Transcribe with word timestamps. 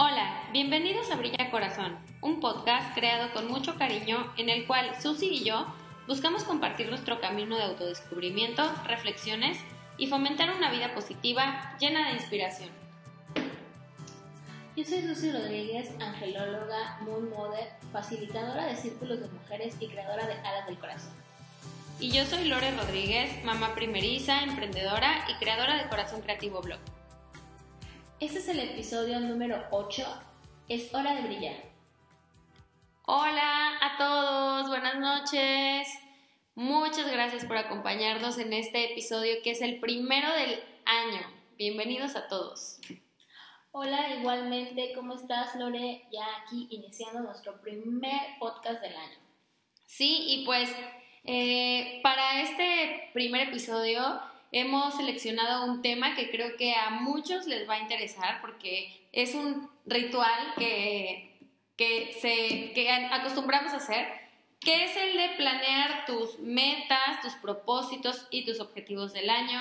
Hola, 0.00 0.44
bienvenidos 0.52 1.10
a 1.10 1.16
Brilla 1.16 1.50
Corazón, 1.50 1.98
un 2.20 2.38
podcast 2.38 2.94
creado 2.94 3.32
con 3.32 3.48
mucho 3.48 3.74
cariño 3.74 4.32
en 4.36 4.48
el 4.48 4.64
cual 4.64 4.92
Susi 5.02 5.26
y 5.26 5.42
yo 5.42 5.66
buscamos 6.06 6.44
compartir 6.44 6.88
nuestro 6.88 7.20
camino 7.20 7.56
de 7.56 7.64
autodescubrimiento, 7.64 8.62
reflexiones 8.86 9.58
y 9.96 10.06
fomentar 10.06 10.54
una 10.56 10.70
vida 10.70 10.94
positiva 10.94 11.76
llena 11.80 12.06
de 12.06 12.14
inspiración. 12.14 12.70
Yo 14.76 14.84
soy 14.84 15.02
Susi 15.02 15.32
Rodríguez, 15.32 15.90
angelóloga, 16.00 17.00
moon 17.00 17.28
mother, 17.30 17.68
facilitadora 17.90 18.66
de 18.66 18.76
círculos 18.76 19.18
de 19.18 19.26
mujeres 19.26 19.74
y 19.80 19.88
creadora 19.88 20.28
de 20.28 20.34
Alas 20.34 20.66
del 20.68 20.78
Corazón. 20.78 21.10
Y 21.98 22.12
yo 22.12 22.24
soy 22.24 22.44
Lore 22.44 22.70
Rodríguez, 22.70 23.44
mamá 23.44 23.74
primeriza, 23.74 24.44
emprendedora 24.44 25.26
y 25.28 25.34
creadora 25.42 25.76
de 25.76 25.88
Corazón 25.88 26.20
Creativo 26.20 26.60
Blog. 26.62 26.78
Este 28.20 28.40
es 28.40 28.48
el 28.48 28.58
episodio 28.58 29.20
número 29.20 29.64
8. 29.70 30.04
Es 30.68 30.92
hora 30.92 31.14
de 31.14 31.22
brillar. 31.22 31.54
Hola 33.06 33.78
a 33.80 33.96
todos, 33.96 34.68
buenas 34.68 34.98
noches. 34.98 35.86
Muchas 36.56 37.08
gracias 37.12 37.44
por 37.44 37.56
acompañarnos 37.56 38.38
en 38.38 38.52
este 38.54 38.90
episodio 38.90 39.36
que 39.44 39.52
es 39.52 39.62
el 39.62 39.78
primero 39.78 40.32
del 40.32 40.60
año. 40.84 41.20
Bienvenidos 41.56 42.16
a 42.16 42.26
todos. 42.26 42.80
Hola, 43.70 44.12
igualmente, 44.16 44.94
¿cómo 44.96 45.14
estás, 45.14 45.54
Lore? 45.54 46.08
Ya 46.10 46.26
aquí 46.42 46.66
iniciando 46.70 47.20
nuestro 47.20 47.62
primer 47.62 48.20
podcast 48.40 48.80
del 48.82 48.96
año. 48.96 49.18
Sí, 49.84 50.24
y 50.26 50.44
pues 50.44 50.68
eh, 51.22 52.00
para 52.02 52.40
este 52.42 53.10
primer 53.12 53.46
episodio 53.46 54.20
hemos 54.52 54.96
seleccionado 54.96 55.64
un 55.70 55.82
tema 55.82 56.14
que 56.14 56.30
creo 56.30 56.56
que 56.56 56.74
a 56.74 56.90
muchos 56.90 57.46
les 57.46 57.68
va 57.68 57.74
a 57.74 57.80
interesar 57.80 58.40
porque 58.40 59.06
es 59.12 59.34
un 59.34 59.70
ritual 59.86 60.54
que, 60.56 61.38
que, 61.76 62.16
se, 62.20 62.72
que 62.72 62.90
acostumbramos 62.90 63.72
a 63.72 63.76
hacer, 63.76 64.06
que 64.60 64.84
es 64.84 64.96
el 64.96 65.16
de 65.16 65.28
planear 65.36 66.06
tus 66.06 66.38
metas, 66.40 67.20
tus 67.22 67.34
propósitos 67.34 68.26
y 68.30 68.44
tus 68.44 68.60
objetivos 68.60 69.12
del 69.12 69.30
año. 69.30 69.60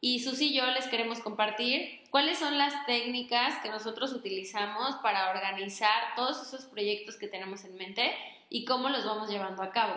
Y 0.00 0.18
Susi 0.20 0.48
y 0.48 0.54
yo 0.54 0.66
les 0.66 0.88
queremos 0.88 1.20
compartir 1.20 2.00
cuáles 2.10 2.38
son 2.38 2.58
las 2.58 2.86
técnicas 2.86 3.58
que 3.62 3.70
nosotros 3.70 4.12
utilizamos 4.12 4.96
para 4.96 5.30
organizar 5.30 6.16
todos 6.16 6.42
esos 6.42 6.64
proyectos 6.64 7.16
que 7.16 7.28
tenemos 7.28 7.64
en 7.64 7.76
mente 7.76 8.12
y 8.50 8.64
cómo 8.64 8.88
los 8.88 9.04
vamos 9.04 9.30
llevando 9.30 9.62
a 9.62 9.70
cabo. 9.70 9.94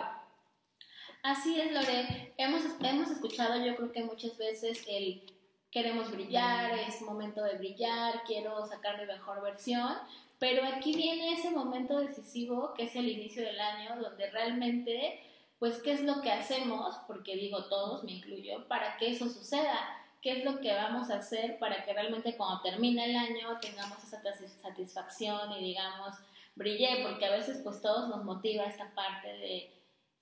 Así 1.26 1.60
es, 1.60 1.72
Lore. 1.72 2.34
Hemos, 2.36 2.62
hemos 2.80 3.10
escuchado, 3.10 3.56
yo 3.56 3.74
creo 3.74 3.90
que 3.90 4.04
muchas 4.04 4.38
veces 4.38 4.84
el 4.86 5.24
queremos 5.72 6.12
brillar, 6.12 6.78
es 6.78 7.02
momento 7.02 7.42
de 7.42 7.58
brillar, 7.58 8.22
quiero 8.24 8.64
sacar 8.64 9.00
mi 9.00 9.06
mejor 9.06 9.42
versión, 9.42 9.92
pero 10.38 10.64
aquí 10.64 10.94
viene 10.94 11.32
ese 11.32 11.50
momento 11.50 11.98
decisivo 11.98 12.74
que 12.74 12.84
es 12.84 12.94
el 12.94 13.08
inicio 13.08 13.42
del 13.42 13.58
año, 13.58 14.00
donde 14.00 14.30
realmente, 14.30 15.20
pues, 15.58 15.82
¿qué 15.82 15.94
es 15.94 16.02
lo 16.02 16.20
que 16.20 16.30
hacemos? 16.30 16.94
Porque 17.08 17.34
digo 17.34 17.64
todos, 17.64 18.04
me 18.04 18.12
incluyo, 18.12 18.68
para 18.68 18.96
que 18.96 19.10
eso 19.10 19.28
suceda. 19.28 19.80
¿Qué 20.22 20.30
es 20.30 20.44
lo 20.44 20.60
que 20.60 20.74
vamos 20.74 21.10
a 21.10 21.16
hacer 21.16 21.58
para 21.58 21.84
que 21.84 21.92
realmente 21.92 22.36
cuando 22.36 22.62
termine 22.62 23.04
el 23.04 23.16
año 23.16 23.58
tengamos 23.60 23.98
esa 24.04 24.22
satisfacción 24.62 25.50
y 25.54 25.64
digamos, 25.64 26.14
brillé? 26.54 27.02
Porque 27.02 27.26
a 27.26 27.32
veces 27.32 27.62
pues 27.64 27.82
todos 27.82 28.08
nos 28.10 28.24
motiva 28.24 28.62
esta 28.62 28.94
parte 28.94 29.26
de 29.26 29.76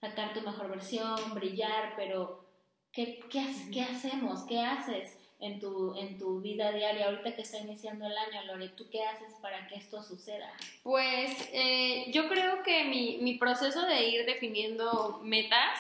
sacar 0.05 0.35
tu 0.35 0.43
mejor 0.43 0.69
versión, 0.69 1.35
brillar, 1.35 1.95
pero 1.97 2.45
¿qué, 2.93 3.21
qué, 3.31 3.47
qué 3.73 3.83
hacemos? 3.83 4.45
¿Qué 4.47 4.61
haces 4.61 5.17
en 5.41 5.61
tu, 5.61 5.97
en 5.97 6.19
tu 6.19 6.41
vida 6.41 6.73
diaria? 6.73 7.07
Ahorita 7.07 7.35
que 7.35 7.43
está 7.43 7.59
iniciando 7.59 8.07
el 8.07 8.17
año, 8.17 8.45
Lore, 8.45 8.69
¿tú 8.71 8.85
qué 8.91 9.03
haces 9.03 9.33
para 9.41 9.67
que 9.67 9.77
esto 9.77 10.03
suceda? 10.03 10.53
Pues 10.83 11.49
eh, 11.53 12.11
yo 12.13 12.29
creo 12.29 12.63
que 12.63 12.85
mi, 12.85 13.19
mi, 13.23 13.39
proceso 13.39 13.87
de 13.87 14.09
ir 14.09 14.27
definiendo 14.27 15.21
metas 15.23 15.79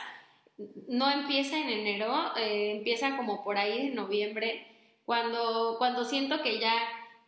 no 0.88 1.10
empieza 1.10 1.58
en 1.58 1.68
enero, 1.68 2.34
eh, 2.36 2.76
empieza 2.76 3.16
como 3.16 3.44
por 3.44 3.58
ahí 3.58 3.88
en 3.88 3.94
noviembre, 3.94 4.66
cuando, 5.04 5.76
cuando 5.76 6.04
siento 6.04 6.40
que 6.42 6.58
ya, 6.60 6.72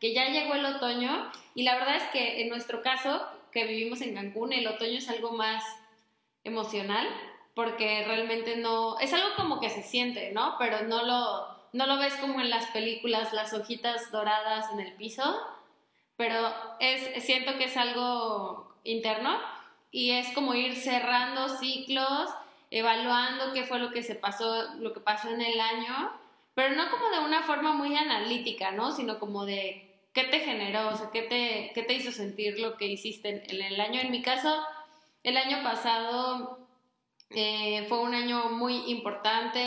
que 0.01 0.15
ya 0.15 0.31
llegó 0.31 0.55
el 0.55 0.65
otoño 0.65 1.31
y 1.55 1.65
la 1.65 1.75
verdad 1.77 1.97
es 1.97 2.05
que 2.05 2.41
en 2.41 2.49
nuestro 2.49 2.81
caso, 2.81 3.21
que 3.53 3.67
vivimos 3.67 4.01
en 4.01 4.15
Cancún, 4.15 4.55
el 4.55 4.67
otoño 4.67 4.99
es 4.99 5.09
algo 5.11 5.33
más 5.33 5.63
emocional, 6.47 7.07
porque 7.55 8.05
realmente 8.07 8.57
no, 8.57 8.99
es 8.99 9.13
algo 9.13 9.29
como 9.37 9.61
que 9.61 9.71
se 9.71 9.83
siente, 9.83 10.33
¿no? 10.33 10.57
Pero 10.59 10.83
no 10.83 11.05
lo, 11.05 11.49
no 11.73 11.87
lo 11.87 11.99
ves 11.99 12.15
como 12.15 12.41
en 12.41 12.51
las 12.51 12.67
películas, 12.67 13.33
las 13.33 13.53
hojitas 13.53 14.11
doradas 14.13 14.73
en 14.73 14.81
el 14.81 14.93
piso, 14.95 15.23
pero 16.17 16.53
es, 16.81 17.25
siento 17.25 17.57
que 17.57 17.65
es 17.65 17.77
algo 17.77 18.75
interno 18.85 19.39
y 19.91 20.13
es 20.13 20.33
como 20.35 20.55
ir 20.55 20.77
cerrando 20.77 21.49
ciclos, 21.49 22.31
evaluando 22.71 23.53
qué 23.53 23.65
fue 23.65 23.79
lo 23.79 23.91
que 23.91 24.03
se 24.03 24.15
pasó, 24.15 24.75
lo 24.79 24.93
que 24.93 25.01
pasó 25.01 25.31
en 25.31 25.41
el 25.41 25.61
año, 25.61 26.13
pero 26.55 26.75
no 26.75 26.91
como 26.91 27.11
de 27.11 27.19
una 27.21 27.43
forma 27.43 27.75
muy 27.75 27.97
analítica, 27.97 28.71
¿no? 28.71 28.93
Sino 28.93 29.19
como 29.19 29.45
de 29.45 29.87
qué 30.13 30.25
te 30.25 30.41
generó, 30.41 30.89
o 30.89 30.97
sea, 30.97 31.11
qué 31.13 31.23
te, 31.23 31.73
qué 31.75 31.83
te 31.83 31.93
hizo 31.95 32.11
sentir 32.11 32.59
lo 32.59 32.77
que 32.77 32.87
hiciste 32.87 33.45
en 33.51 33.63
el 33.63 33.81
año. 33.81 34.01
En 34.01 34.11
mi 34.11 34.23
caso, 34.23 34.63
el 35.27 35.37
año 35.37 35.61
pasado 35.65 36.61
eh, 37.31 37.85
fue 37.89 37.99
un 37.99 38.15
año 38.15 38.49
muy 38.51 38.77
importante, 38.87 39.61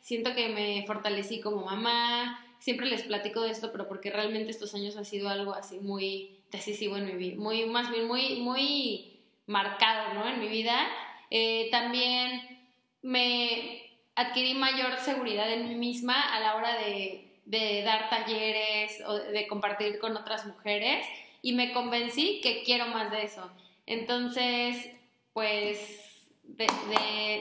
siento 0.00 0.34
que 0.34 0.48
me 0.48 0.84
fortalecí 0.88 1.40
como 1.40 1.64
mamá, 1.64 2.44
siempre 2.58 2.86
les 2.86 3.04
platico 3.04 3.42
de 3.42 3.52
esto, 3.52 3.70
pero 3.70 3.86
porque 3.86 4.10
realmente 4.10 4.50
estos 4.50 4.74
años 4.74 4.96
ha 4.96 5.04
sido 5.04 5.28
algo 5.28 5.54
así 5.54 5.78
muy 5.78 6.40
decisivo 6.50 6.96
en 6.96 7.06
mi 7.06 7.12
vida, 7.12 7.36
muy, 7.40 7.64
más 7.66 7.92
bien 7.92 8.08
muy, 8.08 8.40
muy 8.40 9.20
marcado, 9.46 10.14
¿no? 10.14 10.26
En 10.26 10.40
mi 10.40 10.48
vida. 10.48 10.84
Eh, 11.30 11.68
también 11.70 12.66
me 13.02 13.82
adquirí 14.16 14.54
mayor 14.54 14.96
seguridad 14.96 15.48
en 15.48 15.68
mí 15.68 15.76
misma 15.76 16.20
a 16.20 16.40
la 16.40 16.56
hora 16.56 16.76
de, 16.76 17.38
de 17.44 17.82
dar 17.84 18.10
talleres 18.10 19.00
o 19.06 19.14
de 19.14 19.46
compartir 19.46 20.00
con 20.00 20.16
otras 20.16 20.44
mujeres 20.44 21.06
y 21.40 21.52
me 21.52 21.72
convencí 21.72 22.40
que 22.42 22.64
quiero 22.64 22.88
más 22.88 23.12
de 23.12 23.22
eso. 23.22 23.48
Entonces, 23.86 24.90
pues 25.34 26.32
de, 26.44 26.66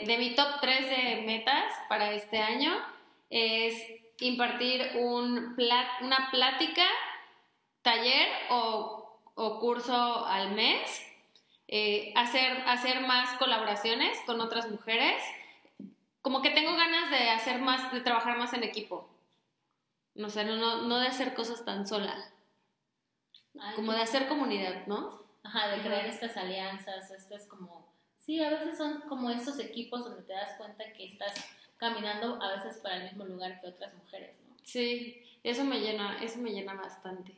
de, 0.06 0.18
mi 0.18 0.36
top 0.36 0.60
3 0.60 0.90
de 0.90 1.22
metas 1.26 1.72
para 1.88 2.12
este 2.12 2.40
año 2.40 2.74
es 3.30 3.82
impartir 4.20 4.98
un 4.98 5.56
una 6.02 6.30
plática, 6.32 6.86
taller 7.82 8.28
o, 8.50 9.22
o 9.36 9.60
curso 9.60 10.26
al 10.26 10.52
mes, 10.52 10.82
eh, 11.68 12.14
hacer, 12.16 12.64
hacer 12.68 13.02
más 13.02 13.38
colaboraciones 13.38 14.18
con 14.26 14.42
otras 14.42 14.70
mujeres. 14.70 15.24
Como 16.22 16.42
que 16.42 16.52
tengo 16.52 16.76
ganas 16.76 17.10
de 17.10 17.30
hacer 17.30 17.60
más, 17.60 17.92
de 17.92 18.02
trabajar 18.02 18.38
más 18.38 18.54
en 18.54 18.64
equipo. 18.64 19.10
No 20.16 20.30
sé, 20.30 20.46
no, 20.46 20.56
no, 20.56 20.84
no 20.84 21.00
de 21.00 21.08
hacer 21.08 21.34
cosas 21.34 21.66
tan 21.66 21.88
sola. 21.88 22.16
Como 23.76 23.92
de 23.94 24.02
hacer 24.02 24.28
comunidad, 24.28 24.88
¿no? 24.88 25.24
Ajá, 25.44 25.68
de 25.68 25.82
crear 25.82 26.06
estas 26.06 26.38
alianzas, 26.38 27.12
esto 27.12 27.36
es 27.36 27.46
como, 27.48 27.83
sí, 28.26 28.42
a 28.42 28.50
veces 28.50 28.78
son 28.78 29.02
como 29.08 29.30
estos 29.30 29.60
equipos 29.60 30.04
donde 30.04 30.24
te 30.24 30.34
das 30.34 30.58
cuenta 30.58 30.92
que 30.94 31.06
estás 31.06 31.34
caminando 31.78 32.42
a 32.42 32.56
veces 32.56 32.78
para 32.82 32.98
el 32.98 33.04
mismo 33.04 33.26
lugar 33.26 33.60
que 33.60 33.68
otras 33.68 33.94
mujeres, 33.96 34.38
¿no? 34.48 34.56
Sí, 34.64 35.22
eso 35.44 35.64
me 35.64 35.80
llena, 35.80 36.24
eso 36.24 36.40
me 36.40 36.52
llena 36.52 36.74
bastante. 36.74 37.36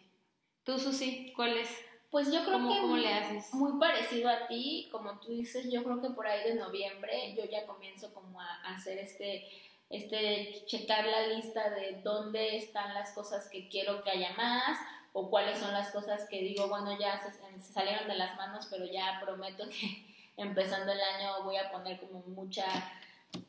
Tú, 0.63 0.77
Susi, 0.77 1.33
¿cuál 1.35 1.57
es? 1.57 1.69
Pues 2.11 2.31
yo 2.31 2.45
creo 2.45 2.59
que 2.59 2.79
¿cómo 2.79 2.97
le 2.97 3.13
haces? 3.13 3.53
muy 3.53 3.79
parecido 3.79 4.29
a 4.29 4.47
ti, 4.47 4.87
como 4.91 5.19
tú 5.19 5.31
dices, 5.31 5.69
yo 5.71 5.83
creo 5.83 6.01
que 6.01 6.11
por 6.11 6.27
ahí 6.27 6.49
de 6.49 6.55
noviembre 6.55 7.35
yo 7.35 7.43
ya 7.45 7.65
comienzo 7.65 8.13
como 8.13 8.39
a 8.39 8.53
hacer 8.73 8.97
este 8.99 9.45
este 9.89 10.63
checar 10.65 11.05
la 11.05 11.27
lista 11.27 11.69
de 11.69 12.01
dónde 12.03 12.57
están 12.57 12.93
las 12.93 13.11
cosas 13.11 13.47
que 13.49 13.67
quiero 13.69 14.01
que 14.01 14.11
haya 14.11 14.33
más 14.33 14.79
o 15.13 15.29
cuáles 15.29 15.59
son 15.59 15.71
las 15.71 15.91
cosas 15.91 16.27
que 16.29 16.41
digo, 16.41 16.67
bueno, 16.67 16.97
ya 16.99 17.17
se, 17.17 17.71
salieron 17.73 18.07
de 18.07 18.15
las 18.15 18.35
manos, 18.35 18.67
pero 18.69 18.85
ya 18.85 19.21
prometo 19.23 19.63
que 19.69 20.14
empezando 20.37 20.91
el 20.91 21.01
año 21.01 21.43
voy 21.43 21.57
a 21.57 21.71
poner 21.71 21.99
como 21.99 22.21
mucha 22.27 22.65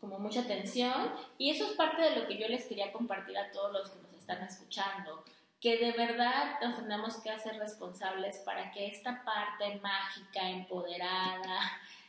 como 0.01 0.19
mucha 0.19 0.41
atención 0.41 1.13
y 1.39 1.51
eso 1.51 1.65
es 1.65 1.73
parte 1.73 2.03
de 2.03 2.17
lo 2.17 2.27
que 2.27 2.39
yo 2.39 2.49
les 2.49 2.65
quería 2.67 2.93
compartir 2.93 3.39
a 3.39 3.51
todos 3.53 3.73
los 3.73 3.91
que 3.91 4.03
nos 4.03 4.13
están 4.15 4.43
escuchando, 4.43 5.23
que 5.61 5.79
de 5.79 5.93
verdad 5.93 6.61
nos 6.61 6.77
tenemos 6.77 7.17
que 7.19 7.31
hacer 7.31 7.57
responsables 7.57 8.39
para 8.39 8.73
que 8.73 8.89
esta 8.89 9.23
parte 9.25 9.81
mágica, 9.81 10.51
empoderada, 10.51 11.61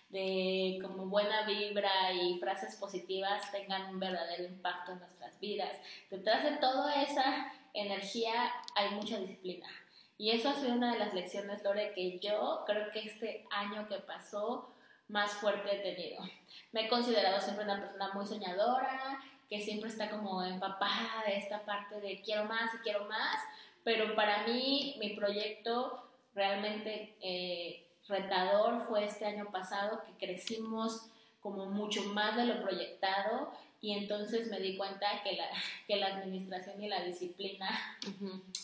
de 0.10 0.80
como 0.82 1.08
buena 1.08 1.46
vibra 1.46 2.14
y 2.14 2.40
frases 2.40 2.76
positivas 2.78 3.52
tengan 3.52 3.90
un 3.90 4.00
verdadero 4.00 4.46
impacto 4.46 4.94
en 4.94 5.00
nuestras 5.00 5.38
vidas. 5.40 5.78
Detrás 6.10 6.44
de 6.44 6.52
toda 6.58 7.04
esa 7.04 7.52
energía 7.74 8.52
hay 8.76 8.92
mucha 8.92 9.20
disciplina. 9.20 9.68
Y 10.18 10.32
eso 10.32 10.50
ha 10.50 10.56
sido 10.56 10.74
una 10.74 10.94
de 10.94 11.00
las 11.00 11.14
lecciones, 11.14 11.64
Lore, 11.64 11.94
que 11.94 12.18
yo 12.20 12.64
creo 12.66 12.90
que 12.92 13.00
este 13.00 13.46
año 13.52 13.88
que 13.88 13.98
pasó 13.98 14.70
más 15.08 15.32
fuerte 15.34 15.76
he 15.76 15.94
tenido. 15.94 16.24
Me 16.72 16.86
he 16.86 16.90
considerado 16.90 17.40
siempre 17.40 17.66
una 17.66 17.80
persona 17.80 18.12
muy 18.14 18.26
soñadora, 18.26 19.20
que 19.50 19.62
siempre 19.62 19.90
está 19.90 20.10
como 20.10 20.44
empapada 20.44 21.24
de 21.26 21.38
esta 21.38 21.64
parte 21.66 22.02
de 22.02 22.22
quiero 22.22 22.46
más 22.46 22.74
y 22.74 22.78
quiero 22.80 23.06
más, 23.06 23.40
pero 23.84 24.16
para 24.16 24.46
mí 24.46 24.96
mi 25.00 25.12
proyecto 25.12 26.04
realmente 26.36 27.16
eh, 27.22 27.88
retador 28.08 28.86
fue 28.88 29.06
este 29.06 29.26
año 29.26 29.50
pasado 29.52 30.04
que 30.04 30.26
crecimos 30.26 31.08
como 31.42 31.68
mucho 31.68 32.04
más 32.04 32.36
de 32.36 32.46
lo 32.46 32.62
proyectado 32.62 33.52
y 33.82 33.94
entonces 33.94 34.48
me 34.50 34.60
di 34.60 34.76
cuenta 34.76 35.22
que 35.24 35.34
la, 35.34 35.50
que 35.88 35.96
la 35.98 36.08
administración 36.08 36.82
y 36.82 36.88
la 36.88 37.04
disciplina, 37.04 37.70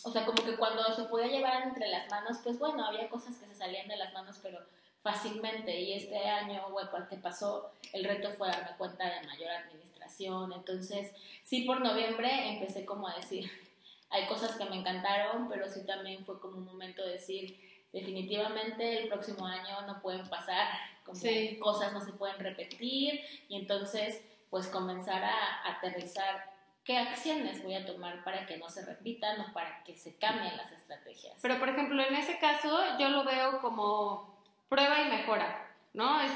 o 0.02 0.10
sea, 0.10 0.24
como 0.24 0.44
que 0.44 0.56
cuando 0.56 0.82
se 0.94 1.04
podía 1.04 1.28
llevar 1.28 1.62
entre 1.62 1.88
las 1.88 2.08
manos, 2.10 2.38
pues 2.42 2.58
bueno, 2.58 2.84
había 2.84 3.08
cosas 3.08 3.36
que 3.36 3.46
se 3.46 3.54
salían 3.54 3.88
de 3.88 3.96
las 3.96 4.12
manos, 4.12 4.38
pero 4.42 4.58
fácilmente. 5.04 5.78
Y 5.78 5.92
este 5.92 6.18
año, 6.26 6.70
bueno, 6.70 6.90
que 7.08 7.16
pasó, 7.16 7.70
el 7.92 8.04
reto 8.04 8.30
fue 8.30 8.48
darme 8.48 8.76
cuenta 8.76 9.04
de 9.04 9.26
mayor 9.26 9.50
administración, 9.50 10.52
entonces 10.52 11.12
sí 11.44 11.62
por 11.62 11.80
noviembre 11.80 12.54
empecé 12.54 12.84
como 12.84 13.06
a 13.06 13.14
decir, 13.14 13.48
hay 14.10 14.26
cosas 14.26 14.56
que 14.56 14.64
me 14.64 14.76
encantaron, 14.76 15.48
pero 15.48 15.68
sí 15.68 15.84
también 15.86 16.24
fue 16.24 16.40
como 16.40 16.56
un 16.56 16.64
momento 16.64 17.04
de 17.04 17.12
decir, 17.12 17.60
definitivamente 17.92 19.02
el 19.02 19.08
próximo 19.08 19.46
año 19.46 19.82
no 19.86 20.00
pueden 20.00 20.26
pasar, 20.28 20.68
como 21.04 21.20
cosas 21.60 21.92
no 21.92 22.04
se 22.04 22.12
pueden 22.12 22.40
repetir. 22.40 23.20
Y 23.48 23.56
entonces 23.56 24.22
pues 24.54 24.68
comenzar 24.68 25.24
a 25.24 25.68
aterrizar 25.68 26.48
qué 26.84 26.96
acciones 26.96 27.60
voy 27.64 27.74
a 27.74 27.84
tomar 27.84 28.22
para 28.22 28.46
que 28.46 28.56
no 28.56 28.68
se 28.68 28.86
repitan 28.86 29.40
o 29.40 29.52
para 29.52 29.82
que 29.82 29.96
se 29.96 30.16
cambien 30.16 30.56
las 30.56 30.70
estrategias. 30.70 31.36
Pero 31.42 31.58
por 31.58 31.70
ejemplo, 31.70 32.00
en 32.00 32.14
ese 32.14 32.38
caso 32.38 32.96
yo 32.96 33.08
lo 33.08 33.24
veo 33.24 33.60
como 33.60 34.38
prueba 34.68 35.00
y 35.00 35.10
mejora, 35.10 35.74
¿no? 35.92 36.20
Es 36.20 36.30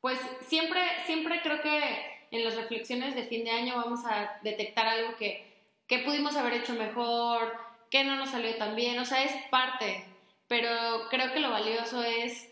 pues 0.00 0.18
siempre 0.48 0.80
siempre 1.06 1.42
creo 1.42 1.62
que 1.62 2.26
en 2.32 2.42
las 2.42 2.56
reflexiones 2.56 3.14
de 3.14 3.22
fin 3.22 3.44
de 3.44 3.52
año 3.52 3.76
vamos 3.76 4.04
a 4.04 4.36
detectar 4.42 4.88
algo 4.88 5.14
que, 5.16 5.54
que 5.86 6.00
pudimos 6.00 6.34
haber 6.34 6.54
hecho 6.54 6.72
mejor, 6.72 7.56
que 7.88 8.02
no 8.02 8.16
nos 8.16 8.30
salió 8.30 8.56
tan 8.56 8.74
bien, 8.74 8.98
o 8.98 9.04
sea, 9.04 9.22
es 9.22 9.32
parte, 9.48 10.04
pero 10.48 11.08
creo 11.08 11.32
que 11.32 11.38
lo 11.38 11.50
valioso 11.50 12.02
es, 12.02 12.50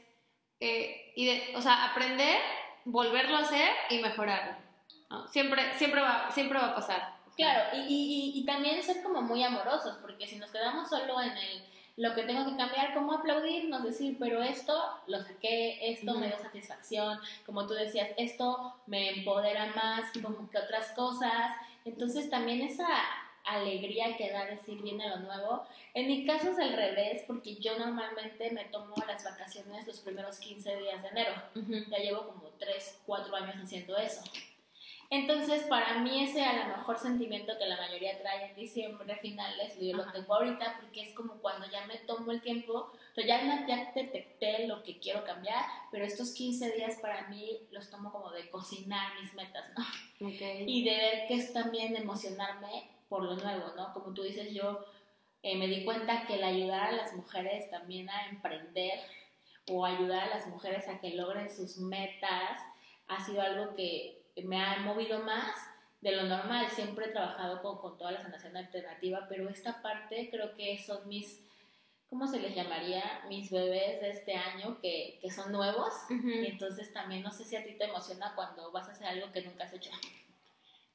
eh, 0.60 1.12
y 1.16 1.56
o 1.56 1.60
sea, 1.60 1.90
aprender, 1.90 2.38
volverlo 2.84 3.38
a 3.38 3.40
hacer 3.40 3.72
y 3.90 3.98
mejorarlo. 3.98 4.62
Siempre, 5.28 5.62
siempre, 5.78 6.00
va, 6.00 6.30
siempre 6.30 6.58
va 6.58 6.68
a 6.68 6.74
pasar. 6.74 7.16
Claro, 7.36 7.76
y, 7.76 7.80
y, 7.80 8.38
y, 8.38 8.44
también 8.44 8.82
ser 8.82 9.02
como 9.02 9.22
muy 9.22 9.42
amorosos, 9.42 9.96
porque 10.02 10.26
si 10.26 10.36
nos 10.36 10.50
quedamos 10.50 10.88
solo 10.90 11.20
en 11.20 11.30
el 11.30 11.64
lo 11.96 12.14
que 12.14 12.22
tengo 12.22 12.44
que 12.46 12.56
cambiar, 12.56 12.94
como 12.94 13.12
aplaudirnos, 13.12 13.82
decir, 13.82 14.16
pero 14.18 14.42
esto 14.42 14.74
lo 15.06 15.20
saqué, 15.20 15.92
esto 15.92 16.14
me 16.14 16.28
dio 16.28 16.38
satisfacción, 16.38 17.18
como 17.44 17.66
tú 17.66 17.74
decías, 17.74 18.08
esto 18.16 18.74
me 18.86 19.10
empodera 19.10 19.66
más 19.74 20.10
como 20.22 20.48
que 20.50 20.58
otras 20.58 20.90
cosas. 20.92 21.54
Entonces 21.84 22.30
también 22.30 22.62
esa 22.62 22.88
alegría 23.44 24.16
que 24.16 24.30
da 24.30 24.46
decir 24.46 24.80
viene 24.80 25.08
lo 25.08 25.18
nuevo. 25.18 25.66
En 25.94 26.06
mi 26.06 26.24
caso 26.24 26.50
es 26.50 26.58
al 26.58 26.72
revés, 26.72 27.24
porque 27.26 27.56
yo 27.56 27.78
normalmente 27.78 28.50
me 28.52 28.64
tomo 28.66 28.94
las 29.06 29.24
vacaciones 29.24 29.86
los 29.86 30.00
primeros 30.00 30.38
15 30.38 30.76
días 30.76 31.02
de 31.02 31.08
enero. 31.08 31.34
Ya 31.90 31.98
llevo 31.98 32.26
como 32.28 32.44
3, 32.58 33.00
4 33.04 33.36
años 33.36 33.56
haciendo 33.62 33.98
eso. 33.98 34.22
Entonces, 35.14 35.64
para 35.64 35.98
mí 35.98 36.24
ese 36.24 36.42
a 36.42 36.66
lo 36.66 36.74
mejor 36.74 36.98
sentimiento 36.98 37.52
que 37.58 37.66
la 37.66 37.76
mayoría 37.76 38.18
trae 38.18 38.46
en 38.46 38.56
diciembre, 38.56 39.14
finales, 39.16 39.78
yo 39.78 39.94
lo 39.94 40.10
tengo 40.10 40.34
ahorita 40.34 40.78
porque 40.80 41.02
es 41.02 41.14
como 41.14 41.34
cuando 41.34 41.70
ya 41.70 41.84
me 41.84 41.98
tomo 41.98 42.32
el 42.32 42.40
tiempo, 42.40 42.72
o 42.72 43.14
sea, 43.14 43.26
ya, 43.26 43.66
ya 43.66 43.92
detecté 43.94 44.66
lo 44.66 44.82
que 44.82 44.98
quiero 45.00 45.22
cambiar, 45.22 45.66
pero 45.90 46.06
estos 46.06 46.30
15 46.32 46.72
días 46.72 46.98
para 47.02 47.28
mí 47.28 47.58
los 47.72 47.90
tomo 47.90 48.10
como 48.10 48.30
de 48.30 48.48
cocinar 48.48 49.20
mis 49.20 49.34
metas, 49.34 49.66
¿no? 49.76 49.84
Y 50.66 50.82
de 50.82 50.96
ver 50.96 51.26
que 51.28 51.34
es 51.34 51.52
también 51.52 51.94
emocionarme 51.94 52.88
por 53.10 53.22
lo 53.22 53.36
nuevo, 53.36 53.74
¿no? 53.76 53.92
Como 53.92 54.14
tú 54.14 54.22
dices, 54.22 54.54
yo 54.54 54.82
eh, 55.42 55.58
me 55.58 55.66
di 55.66 55.84
cuenta 55.84 56.26
que 56.26 56.36
el 56.36 56.44
ayudar 56.44 56.88
a 56.88 56.92
las 56.92 57.12
mujeres 57.12 57.70
también 57.70 58.08
a 58.08 58.30
emprender 58.30 58.98
o 59.68 59.84
ayudar 59.84 60.22
a 60.22 60.38
las 60.38 60.46
mujeres 60.46 60.88
a 60.88 61.00
que 61.00 61.10
logren 61.10 61.54
sus 61.54 61.76
metas 61.76 62.58
ha 63.08 63.22
sido 63.26 63.42
algo 63.42 63.74
que 63.76 64.21
me 64.36 64.62
ha 64.62 64.78
movido 64.78 65.18
más 65.20 65.56
de 66.00 66.12
lo 66.12 66.24
normal. 66.24 66.68
Siempre 66.68 67.06
he 67.06 67.12
trabajado 67.12 67.62
con, 67.62 67.78
con 67.78 67.96
toda 67.98 68.12
la 68.12 68.22
sanación 68.22 68.56
alternativa, 68.56 69.26
pero 69.28 69.48
esta 69.48 69.82
parte 69.82 70.28
creo 70.30 70.54
que 70.54 70.82
son 70.84 71.08
mis, 71.08 71.40
¿cómo 72.08 72.26
se 72.26 72.40
les 72.40 72.54
llamaría? 72.54 73.22
Mis 73.28 73.50
bebés 73.50 74.00
de 74.00 74.10
este 74.10 74.34
año 74.34 74.78
que, 74.80 75.18
que 75.20 75.30
son 75.30 75.52
nuevos. 75.52 75.92
Y 76.10 76.46
entonces 76.46 76.92
también 76.92 77.22
no 77.22 77.30
sé 77.30 77.44
si 77.44 77.56
a 77.56 77.64
ti 77.64 77.74
te 77.74 77.84
emociona 77.84 78.34
cuando 78.34 78.70
vas 78.72 78.88
a 78.88 78.92
hacer 78.92 79.06
algo 79.06 79.32
que 79.32 79.42
nunca 79.42 79.64
has 79.64 79.72
hecho. 79.72 79.90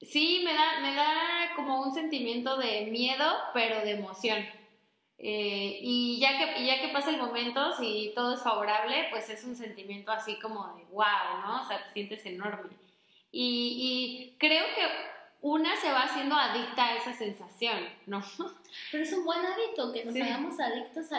Sí, 0.01 0.43
me 0.45 0.53
da, 0.53 0.79
me 0.79 0.93
da 0.93 1.53
como 1.55 1.81
un 1.81 1.93
sentimiento 1.93 2.57
de 2.57 2.85
miedo, 2.85 3.25
pero 3.53 3.81
de 3.81 3.91
emoción. 3.91 4.45
Eh, 5.19 5.79
y 5.81 6.19
ya 6.19 6.37
que, 6.37 6.63
ya 6.63 6.79
que 6.79 6.89
pasa 6.89 7.09
el 7.09 7.17
momento, 7.17 7.75
si 7.75 8.11
todo 8.13 8.35
es 8.35 8.41
favorable, 8.41 9.07
pues 9.09 9.29
es 9.29 9.43
un 9.43 9.55
sentimiento 9.55 10.11
así 10.11 10.37
como 10.39 10.75
de 10.75 10.83
wow, 10.91 11.41
¿no? 11.43 11.63
O 11.63 11.67
sea, 11.67 11.83
te 11.83 11.93
sientes 11.93 12.23
enorme. 12.27 12.69
Y, 13.39 14.35
creo 14.39 14.65
que 14.73 14.81
una 15.41 15.75
se 15.79 15.91
va 15.91 16.03
haciendo 16.03 16.35
adicta 16.35 16.85
a 16.85 16.95
esa 16.95 17.13
sensación, 17.13 17.87
¿no? 18.07 18.23
Pero 18.91 19.03
es 19.03 19.13
un 19.13 19.25
buen 19.25 19.45
hábito 19.45 19.93
que 19.93 20.05
nos 20.05 20.15
hagamos 20.15 20.59
adictos 20.59 21.11
a, 21.11 21.17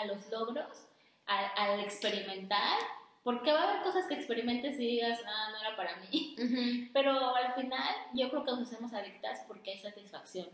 a, 0.00 0.04
los 0.06 0.30
logros, 0.30 0.86
al 1.26 1.80
experimentar, 1.80 2.78
porque 3.22 3.52
va 3.52 3.60
a 3.60 3.70
haber 3.70 3.82
cosas 3.82 4.06
que 4.06 4.14
experimentes 4.14 4.76
y 4.80 4.86
digas, 4.86 5.20
ah, 5.26 5.48
no 5.52 5.60
era 5.60 5.76
para 5.76 5.96
mí. 5.96 6.88
Pero 6.94 7.36
al 7.36 7.54
final 7.54 7.94
yo 8.14 8.30
creo 8.30 8.44
que 8.44 8.52
nos 8.52 8.72
hacemos 8.72 8.94
adictas 8.94 9.42
porque 9.46 9.72
hay 9.72 9.78
satisfacción. 9.78 10.48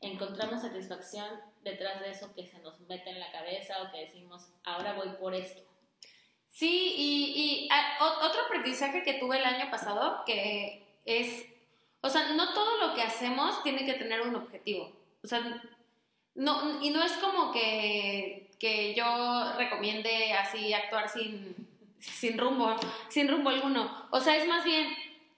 Encontramos 0.00 0.62
satisfacción 0.62 1.28
detrás 1.62 2.00
de 2.00 2.10
eso 2.10 2.34
que 2.34 2.46
se 2.46 2.58
nos 2.58 2.80
mete 2.80 3.10
en 3.10 3.20
la 3.20 3.30
cabeza 3.30 3.82
o 3.82 3.92
que 3.92 4.00
decimos, 4.00 4.48
ahora 4.64 4.94
voy 4.94 5.10
por 5.20 5.32
esto. 5.32 5.62
Sí, 6.54 6.94
y, 6.96 7.68
ah, 7.72 7.98
otro 8.22 8.42
aprendizaje 8.42 9.02
que 9.02 9.14
tuve 9.14 9.38
el 9.38 9.44
año 9.44 9.68
pasado, 9.72 10.22
que 10.24 10.86
es, 11.04 11.46
o 12.00 12.08
sea, 12.08 12.28
no 12.34 12.54
todo 12.54 12.78
lo 12.78 12.94
que 12.94 13.02
hacemos 13.02 13.60
tiene 13.64 13.84
que 13.84 13.94
tener 13.94 14.20
un 14.22 14.36
objetivo. 14.36 14.92
O 15.24 15.26
sea, 15.26 15.40
no, 16.36 16.80
y 16.80 16.90
no 16.90 17.02
es 17.02 17.12
como 17.14 17.50
que, 17.50 18.52
que 18.60 18.94
yo 18.94 19.52
recomiende 19.58 20.32
así 20.34 20.72
actuar 20.72 21.08
sin, 21.08 21.56
sin 21.98 22.38
rumbo, 22.38 22.76
sin 23.08 23.28
rumbo 23.28 23.50
alguno. 23.50 24.06
O 24.12 24.20
sea, 24.20 24.36
es 24.36 24.46
más 24.46 24.64
bien, 24.64 24.86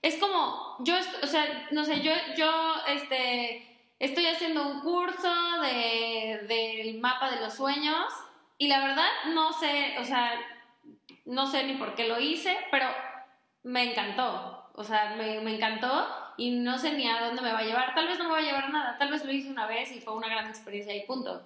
es 0.02 0.16
como, 0.16 0.76
yo, 0.80 0.96
o 1.22 1.26
sea, 1.26 1.68
no 1.70 1.86
sé, 1.86 2.02
yo, 2.02 2.12
yo, 2.36 2.74
este, 2.88 3.66
estoy 3.98 4.26
haciendo 4.26 4.68
un 4.68 4.80
curso 4.82 5.32
de, 5.62 6.44
del 6.46 7.00
mapa 7.00 7.30
de 7.30 7.40
los 7.40 7.54
sueños 7.54 8.12
y 8.58 8.68
la 8.68 8.80
verdad 8.86 9.08
no 9.32 9.54
sé, 9.54 9.96
o 9.98 10.04
sea, 10.04 10.38
no 11.26 11.46
sé 11.46 11.64
ni 11.64 11.74
por 11.74 11.94
qué 11.94 12.08
lo 12.08 12.18
hice, 12.18 12.56
pero 12.70 12.86
me 13.62 13.90
encantó. 13.90 14.70
O 14.74 14.84
sea, 14.84 15.14
me, 15.16 15.36
encantó 15.54 16.06
y 16.36 16.50
no 16.50 16.78
sé 16.78 16.92
ni 16.92 17.08
a 17.08 17.26
dónde 17.26 17.42
me 17.42 17.52
va 17.52 17.58
a 17.58 17.64
llevar. 17.64 17.94
Tal 17.94 18.06
vez 18.06 18.18
no 18.18 18.24
me 18.24 18.30
va 18.30 18.38
a 18.38 18.42
llevar 18.42 18.70
nada, 18.70 18.96
tal 18.98 19.10
vez 19.10 19.24
lo 19.24 19.32
hice 19.32 19.50
una 19.50 19.66
vez 19.66 19.90
y 19.92 20.00
fue 20.00 20.14
una 20.14 20.28
gran 20.28 20.46
experiencia 20.48 20.94
y 20.94 21.06
punto. 21.06 21.42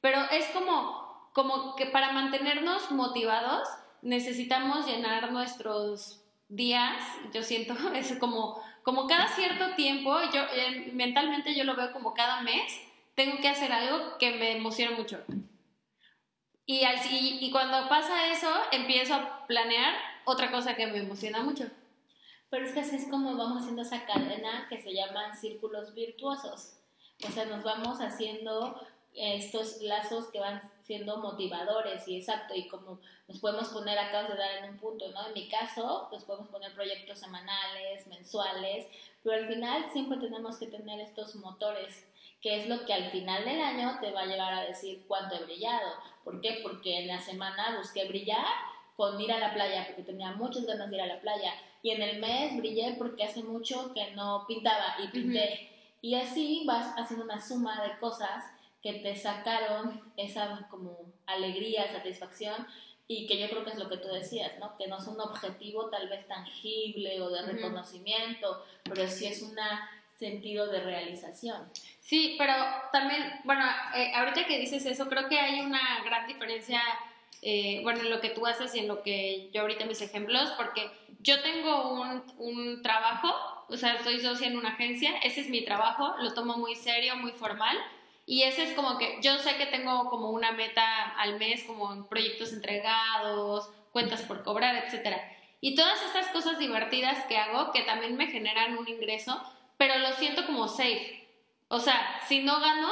Pero 0.00 0.20
es 0.30 0.46
como, 0.46 1.30
como 1.34 1.76
que 1.76 1.86
para 1.86 2.12
mantenernos 2.12 2.90
motivados 2.90 3.68
necesitamos 4.00 4.86
llenar 4.86 5.32
nuestros 5.32 6.24
días, 6.48 7.04
yo 7.32 7.42
siento, 7.42 7.74
es 7.94 8.16
como, 8.18 8.62
como 8.82 9.06
cada 9.06 9.28
cierto 9.28 9.74
tiempo, 9.74 10.16
yo 10.32 10.42
mentalmente 10.94 11.54
yo 11.54 11.64
lo 11.64 11.76
veo 11.76 11.92
como 11.92 12.14
cada 12.14 12.42
mes, 12.42 12.80
tengo 13.14 13.38
que 13.38 13.48
hacer 13.48 13.72
algo 13.72 14.16
que 14.18 14.32
me 14.36 14.56
emociona 14.56 14.96
mucho. 14.96 15.18
Y, 16.70 16.84
y, 17.40 17.50
cuando 17.50 17.88
pasa 17.88 18.30
eso, 18.30 18.46
empiezo 18.70 19.14
a 19.14 19.46
planear 19.46 19.94
otra 20.26 20.50
cosa 20.50 20.76
que 20.76 20.86
me 20.86 20.98
emociona 20.98 21.42
mucho. 21.42 21.64
Pero 22.50 22.66
es 22.66 22.74
que 22.74 22.80
así 22.80 22.96
es 22.96 23.08
como 23.08 23.38
vamos 23.38 23.62
haciendo 23.62 23.80
esa 23.80 24.04
cadena 24.04 24.66
que 24.68 24.82
se 24.82 24.92
llaman 24.92 25.34
círculos 25.34 25.94
virtuosos. 25.94 26.74
O 27.26 27.30
sea, 27.30 27.46
nos 27.46 27.62
vamos 27.62 28.02
haciendo 28.02 28.86
estos 29.14 29.80
lazos 29.80 30.26
que 30.26 30.40
van 30.40 30.60
siendo 30.82 31.16
motivadores 31.16 32.06
y 32.06 32.18
exacto, 32.18 32.54
y 32.54 32.68
como 32.68 33.00
nos 33.28 33.38
podemos 33.38 33.68
poner, 33.68 33.98
acá 33.98 34.24
de 34.24 34.36
dar 34.36 34.58
en 34.58 34.70
un 34.70 34.76
punto, 34.76 35.10
¿no? 35.12 35.26
En 35.28 35.32
mi 35.32 35.48
caso, 35.48 36.08
pues 36.10 36.24
podemos 36.24 36.48
poner 36.50 36.74
proyectos 36.74 37.18
semanales, 37.18 38.06
mensuales, 38.08 38.86
pero 39.24 39.36
al 39.36 39.48
final 39.48 39.86
siempre 39.90 40.18
tenemos 40.18 40.58
que 40.58 40.66
tener 40.66 41.00
estos 41.00 41.34
motores 41.36 42.04
que 42.40 42.60
es 42.60 42.68
lo 42.68 42.84
que 42.86 42.92
al 42.92 43.10
final 43.10 43.44
del 43.44 43.60
año 43.60 43.98
te 44.00 44.12
va 44.12 44.22
a 44.22 44.26
llevar 44.26 44.54
a 44.54 44.64
decir 44.64 45.04
cuánto 45.08 45.34
he 45.34 45.44
brillado. 45.44 45.92
¿Por 46.28 46.42
qué? 46.42 46.60
Porque 46.62 46.98
en 46.98 47.08
la 47.08 47.18
semana 47.22 47.78
busqué 47.78 48.06
brillar 48.06 48.44
con 48.98 49.18
ir 49.18 49.32
a 49.32 49.38
la 49.38 49.54
playa, 49.54 49.86
porque 49.86 50.02
tenía 50.02 50.32
muchas 50.32 50.66
ganas 50.66 50.90
de 50.90 50.96
ir 50.96 51.02
a 51.02 51.06
la 51.06 51.20
playa. 51.22 51.54
Y 51.82 51.92
en 51.92 52.02
el 52.02 52.18
mes 52.18 52.54
brillé 52.54 52.96
porque 52.98 53.24
hace 53.24 53.42
mucho 53.42 53.94
que 53.94 54.10
no 54.10 54.44
pintaba 54.46 54.96
y 55.02 55.08
pinté. 55.08 55.70
Y 56.02 56.16
así 56.16 56.64
vas 56.66 56.92
haciendo 56.98 57.24
una 57.24 57.40
suma 57.40 57.82
de 57.82 57.96
cosas 57.98 58.44
que 58.82 58.92
te 58.92 59.16
sacaron 59.16 60.12
esa 60.18 60.68
como 60.70 60.98
alegría, 61.24 61.90
satisfacción 61.90 62.66
y 63.06 63.26
que 63.26 63.38
yo 63.38 63.48
creo 63.48 63.64
que 63.64 63.70
es 63.70 63.78
lo 63.78 63.88
que 63.88 63.96
tú 63.96 64.08
decías, 64.08 64.52
¿no? 64.60 64.76
Que 64.76 64.86
no 64.86 64.98
es 64.98 65.06
un 65.06 65.18
objetivo 65.18 65.88
tal 65.88 66.10
vez 66.10 66.28
tangible 66.28 67.22
o 67.22 67.30
de 67.30 67.40
reconocimiento, 67.40 68.62
pero 68.84 69.08
sí 69.08 69.24
es 69.24 69.40
una 69.40 69.88
sentido 70.18 70.66
de 70.66 70.80
realización. 70.80 71.70
Sí, 72.00 72.34
pero 72.38 72.52
también, 72.92 73.22
bueno, 73.44 73.64
eh, 73.94 74.12
ahorita 74.14 74.46
que 74.46 74.58
dices 74.58 74.84
eso, 74.86 75.08
creo 75.08 75.28
que 75.28 75.38
hay 75.38 75.60
una 75.60 76.02
gran 76.04 76.26
diferencia, 76.26 76.82
eh, 77.42 77.80
bueno, 77.82 78.00
en 78.00 78.10
lo 78.10 78.20
que 78.20 78.30
tú 78.30 78.46
haces 78.46 78.74
y 78.74 78.80
en 78.80 78.88
lo 78.88 79.02
que 79.02 79.50
yo 79.52 79.62
ahorita 79.62 79.86
mis 79.86 80.02
ejemplos, 80.02 80.50
porque 80.56 80.90
yo 81.20 81.40
tengo 81.42 81.92
un, 81.92 82.24
un 82.38 82.82
trabajo, 82.82 83.32
o 83.68 83.76
sea, 83.76 84.02
soy 84.02 84.20
socia 84.20 84.48
en 84.48 84.56
una 84.56 84.70
agencia, 84.70 85.16
ese 85.18 85.42
es 85.42 85.50
mi 85.50 85.64
trabajo, 85.64 86.14
lo 86.20 86.34
tomo 86.34 86.56
muy 86.56 86.74
serio, 86.74 87.16
muy 87.16 87.32
formal, 87.32 87.76
y 88.26 88.42
ese 88.42 88.64
es 88.64 88.74
como 88.74 88.98
que 88.98 89.18
yo 89.22 89.38
sé 89.38 89.56
que 89.56 89.66
tengo 89.66 90.10
como 90.10 90.30
una 90.30 90.52
meta 90.52 91.14
al 91.18 91.38
mes, 91.38 91.64
como 91.64 92.08
proyectos 92.08 92.52
entregados, 92.52 93.70
cuentas 93.92 94.22
por 94.22 94.42
cobrar, 94.42 94.76
etcétera. 94.76 95.18
Y 95.60 95.74
todas 95.74 96.02
estas 96.02 96.28
cosas 96.28 96.58
divertidas 96.58 97.24
que 97.26 97.36
hago, 97.36 97.72
que 97.72 97.82
también 97.82 98.16
me 98.16 98.26
generan 98.26 98.76
un 98.76 98.86
ingreso, 98.86 99.42
pero 99.78 99.96
lo 99.98 100.12
siento 100.12 100.44
como 100.44 100.68
safe. 100.68 101.26
O 101.68 101.78
sea, 101.78 102.20
si 102.26 102.42
no 102.42 102.60
gano, 102.60 102.88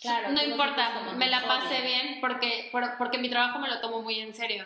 claro, 0.00 0.30
no 0.30 0.42
importa, 0.42 1.00
me 1.16 1.28
la 1.28 1.44
pase 1.46 1.80
bien 1.80 2.18
porque, 2.20 2.70
porque 2.98 3.18
mi 3.18 3.30
trabajo 3.30 3.58
me 3.58 3.68
lo 3.68 3.80
tomo 3.80 4.02
muy 4.02 4.20
en 4.20 4.34
serio. 4.34 4.64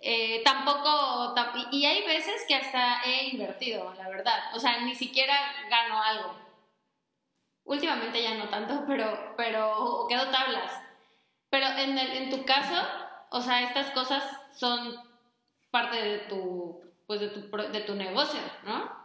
Eh, 0.00 0.42
tampoco, 0.44 1.34
y 1.72 1.86
hay 1.86 2.06
veces 2.06 2.44
que 2.46 2.54
hasta 2.54 3.02
he 3.04 3.30
invertido, 3.30 3.92
la 3.94 4.08
verdad. 4.08 4.54
O 4.54 4.60
sea, 4.60 4.80
ni 4.82 4.94
siquiera 4.94 5.34
gano 5.68 6.02
algo. 6.02 6.36
Últimamente 7.64 8.22
ya 8.22 8.34
no 8.34 8.48
tanto, 8.48 8.84
pero, 8.86 9.34
pero 9.36 10.06
quedo 10.08 10.30
tablas. 10.30 10.72
Pero 11.50 11.66
en, 11.66 11.98
el, 11.98 12.10
en 12.12 12.30
tu 12.30 12.44
caso, 12.44 12.86
o 13.30 13.40
sea, 13.40 13.62
estas 13.62 13.90
cosas 13.90 14.22
son 14.54 14.94
parte 15.70 15.96
de 15.96 16.18
tu, 16.18 16.80
pues 17.06 17.20
de 17.20 17.28
tu, 17.28 17.50
de 17.50 17.80
tu 17.80 17.94
negocio, 17.94 18.40
¿no? 18.64 19.03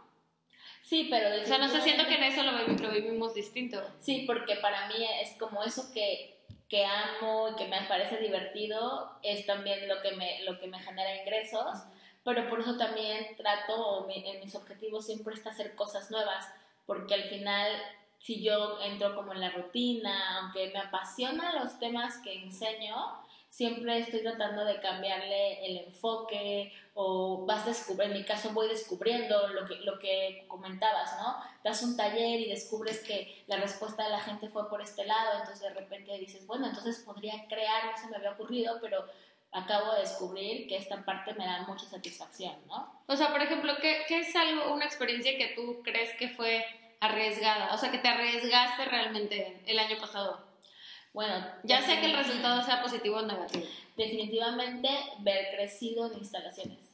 Sí, 0.90 1.06
pero... 1.08 1.40
O 1.40 1.46
sea, 1.46 1.58
no 1.58 1.68
sé, 1.68 1.82
siento 1.82 2.04
que 2.08 2.16
en 2.16 2.24
eso 2.24 2.42
lo, 2.42 2.50
lo 2.50 2.90
vivimos 2.90 3.32
distinto. 3.32 3.80
Sí, 4.00 4.24
porque 4.26 4.56
para 4.56 4.88
mí 4.88 4.96
es 5.22 5.38
como 5.38 5.62
eso 5.62 5.92
que, 5.94 6.36
que 6.68 6.84
amo 6.84 7.50
y 7.50 7.54
que 7.54 7.68
me 7.68 7.80
parece 7.82 8.16
divertido, 8.16 9.12
es 9.22 9.46
también 9.46 9.86
lo 9.86 10.02
que 10.02 10.10
me, 10.16 10.42
lo 10.42 10.58
que 10.58 10.66
me 10.66 10.80
genera 10.80 11.22
ingresos, 11.22 11.78
pero 12.24 12.48
por 12.50 12.58
eso 12.58 12.76
también 12.76 13.36
trato, 13.36 14.08
en 14.12 14.40
mis 14.40 14.56
objetivos 14.56 15.06
siempre 15.06 15.32
está 15.32 15.50
hacer 15.50 15.76
cosas 15.76 16.10
nuevas, 16.10 16.48
porque 16.86 17.14
al 17.14 17.22
final 17.22 17.70
si 18.18 18.42
yo 18.42 18.80
entro 18.82 19.14
como 19.14 19.32
en 19.32 19.42
la 19.42 19.50
rutina, 19.50 20.40
aunque 20.40 20.72
me 20.72 20.80
apasionan 20.80 21.54
los 21.54 21.78
temas 21.78 22.18
que 22.18 22.34
enseño, 22.34 22.96
siempre 23.48 23.98
estoy 23.98 24.22
tratando 24.22 24.64
de 24.64 24.80
cambiarle 24.80 25.64
el 25.66 25.76
enfoque 25.86 26.72
o 27.02 27.46
vas 27.46 27.64
descubriendo, 27.64 28.14
en 28.14 28.20
mi 28.20 28.26
caso 28.26 28.50
voy 28.50 28.68
descubriendo 28.68 29.48
lo 29.48 29.64
que, 29.64 29.76
lo 29.76 29.98
que 29.98 30.44
comentabas, 30.48 31.18
¿no? 31.18 31.34
Das 31.64 31.82
un 31.82 31.96
taller 31.96 32.40
y 32.40 32.50
descubres 32.50 32.98
que 33.00 33.42
la 33.46 33.56
respuesta 33.56 34.04
de 34.04 34.10
la 34.10 34.20
gente 34.20 34.50
fue 34.50 34.68
por 34.68 34.82
este 34.82 35.06
lado, 35.06 35.38
entonces 35.38 35.62
de 35.62 35.80
repente 35.80 36.18
dices, 36.18 36.46
bueno, 36.46 36.66
entonces 36.66 36.98
podría 36.98 37.46
crear, 37.48 37.86
no 37.86 37.96
se 37.96 38.06
me 38.08 38.16
había 38.16 38.32
ocurrido, 38.32 38.78
pero 38.82 39.06
acabo 39.50 39.94
de 39.94 40.00
descubrir 40.00 40.68
que 40.68 40.76
esta 40.76 41.02
parte 41.02 41.32
me 41.32 41.46
da 41.46 41.62
mucha 41.66 41.86
satisfacción, 41.86 42.54
¿no? 42.66 43.02
O 43.06 43.16
sea, 43.16 43.32
por 43.32 43.40
ejemplo, 43.40 43.72
¿qué, 43.80 44.02
qué 44.06 44.18
es 44.18 44.36
algo, 44.36 44.74
una 44.74 44.84
experiencia 44.84 45.38
que 45.38 45.54
tú 45.56 45.80
crees 45.82 46.14
que 46.18 46.28
fue 46.28 46.66
arriesgada? 47.00 47.72
O 47.72 47.78
sea, 47.78 47.90
que 47.90 47.98
te 47.98 48.08
arriesgaste 48.08 48.84
realmente 48.84 49.62
el 49.64 49.78
año 49.78 49.98
pasado. 49.98 50.44
Bueno, 51.14 51.46
ya 51.64 51.80
sé 51.80 51.98
que 51.98 52.06
el 52.10 52.16
resultado 52.18 52.62
sea 52.62 52.82
positivo 52.82 53.16
o 53.16 53.22
negativo. 53.22 53.64
Definitivamente 53.96 54.90
ver 55.20 55.48
crecido 55.56 56.12
en 56.12 56.18
instalaciones. 56.18 56.89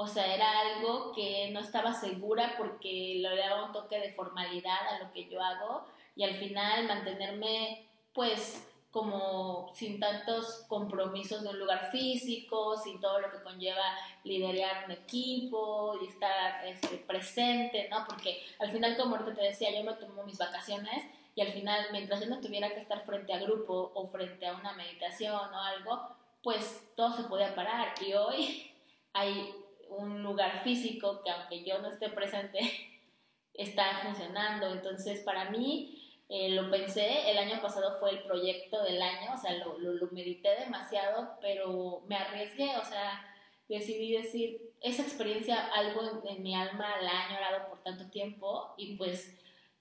O 0.00 0.06
sea, 0.06 0.32
era 0.32 0.60
algo 0.60 1.10
que 1.10 1.50
no 1.50 1.58
estaba 1.58 1.92
segura 1.92 2.54
porque 2.56 3.16
le 3.18 3.36
daba 3.36 3.64
un 3.64 3.72
toque 3.72 3.98
de 3.98 4.12
formalidad 4.12 4.94
a 4.94 5.02
lo 5.02 5.12
que 5.12 5.28
yo 5.28 5.42
hago 5.42 5.86
y 6.14 6.22
al 6.22 6.34
final 6.34 6.86
mantenerme 6.86 7.84
pues 8.12 8.64
como 8.92 9.72
sin 9.74 9.98
tantos 9.98 10.64
compromisos 10.68 11.42
de 11.42 11.48
un 11.48 11.58
lugar 11.58 11.90
físico, 11.90 12.76
sin 12.76 13.00
todo 13.00 13.18
lo 13.18 13.28
que 13.32 13.42
conlleva 13.42 13.82
liderar 14.22 14.84
un 14.84 14.92
equipo 14.92 15.98
y 16.00 16.06
estar 16.06 16.64
este, 16.64 16.98
presente, 16.98 17.88
¿no? 17.90 18.04
Porque 18.06 18.40
al 18.60 18.70
final, 18.70 18.96
como 18.96 19.16
ahorita 19.16 19.34
te 19.34 19.46
decía, 19.46 19.76
yo 19.76 19.82
me 19.82 19.94
tomo 19.94 20.22
mis 20.22 20.38
vacaciones 20.38 21.06
y 21.34 21.40
al 21.40 21.48
final, 21.48 21.88
mientras 21.90 22.20
yo 22.20 22.26
no 22.26 22.40
tuviera 22.40 22.72
que 22.72 22.80
estar 22.80 23.04
frente 23.04 23.32
a 23.32 23.40
grupo 23.40 23.90
o 23.96 24.06
frente 24.06 24.46
a 24.46 24.54
una 24.54 24.74
meditación 24.74 25.34
o 25.52 25.60
algo, 25.60 26.08
pues 26.40 26.88
todo 26.94 27.16
se 27.16 27.24
podía 27.24 27.52
parar. 27.56 27.94
Y 28.00 28.12
hoy 28.12 28.72
hay 29.12 29.52
un 29.98 30.22
lugar 30.22 30.62
físico 30.62 31.22
que 31.22 31.30
aunque 31.30 31.64
yo 31.64 31.78
no 31.78 31.88
esté 31.88 32.08
presente, 32.08 32.58
está 33.54 34.00
funcionando. 34.02 34.72
Entonces, 34.72 35.20
para 35.20 35.50
mí, 35.50 36.22
eh, 36.28 36.50
lo 36.50 36.70
pensé, 36.70 37.30
el 37.30 37.38
año 37.38 37.60
pasado 37.60 37.98
fue 37.98 38.10
el 38.10 38.22
proyecto 38.22 38.82
del 38.82 39.00
año, 39.00 39.34
o 39.34 39.38
sea, 39.38 39.52
lo, 39.54 39.78
lo, 39.78 40.06
medité 40.10 40.50
demasiado, 40.60 41.38
pero 41.40 42.02
me 42.06 42.16
arriesgué, 42.16 42.76
o 42.76 42.84
sea, 42.84 43.24
decidí 43.68 44.12
decir, 44.12 44.74
esa 44.80 45.02
experiencia, 45.02 45.68
algo 45.74 46.02
en, 46.02 46.36
en 46.36 46.42
mi 46.42 46.54
alma 46.54 47.00
la 47.00 47.10
ha 47.10 47.28
añorado 47.28 47.68
por 47.68 47.82
tanto 47.82 48.10
tiempo 48.10 48.74
y 48.76 48.96
pues 48.96 49.38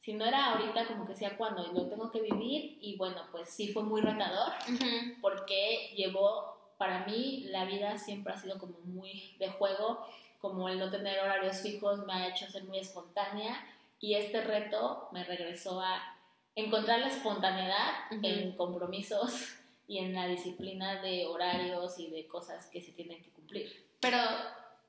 si 0.08 0.14
no 0.14 0.24
era 0.24 0.54
ahorita, 0.54 0.88
como 0.88 1.06
que 1.06 1.16
sea 1.16 1.36
cuando 1.36 1.68
lo 1.74 1.90
tengo 1.90 2.10
que 2.10 2.22
vivir 2.22 2.78
y 2.80 2.96
bueno, 2.96 3.24
pues 3.30 3.50
sí 3.50 3.74
fue 3.74 3.84
muy 3.84 4.00
retador 4.00 4.54
porque 5.22 5.94
llevó, 5.98 6.57
para 6.78 7.06
mí 7.06 7.46
la 7.50 7.66
vida 7.66 7.98
siempre 7.98 8.34
ha 8.34 8.38
sido 8.38 8.58
como 8.58 8.80
muy 8.86 9.36
de 9.40 9.50
juego, 9.50 10.08
como 10.40 10.70
el 10.70 10.80
no 10.80 10.90
tener 10.90 11.20
horarios 11.20 11.62
fijos 11.62 12.06
me 12.06 12.14
ha 12.14 12.28
hecho 12.28 12.48
ser 12.48 12.64
muy 12.64 12.80
espontánea 12.80 13.66
y 14.00 14.14
este 14.14 14.42
reto 14.42 15.10
me 15.12 15.24
regresó 15.24 15.82
a 15.82 16.16
encontrar 16.56 17.00
la 17.00 17.08
espontaneidad 17.08 18.12
en 18.12 18.56
compromisos 18.56 19.56
y 19.88 20.00
en 20.00 20.14
la 20.14 20.28
disciplina 20.28 21.02
de 21.02 21.26
horarios 21.26 21.98
y 22.00 22.10
de 22.10 22.28
cosas 22.28 22.68
que 22.68 22.82
se 22.82 22.92
tienen 22.92 23.24
que 23.24 23.32
cumplir. 23.32 23.86
Pero 24.00 24.18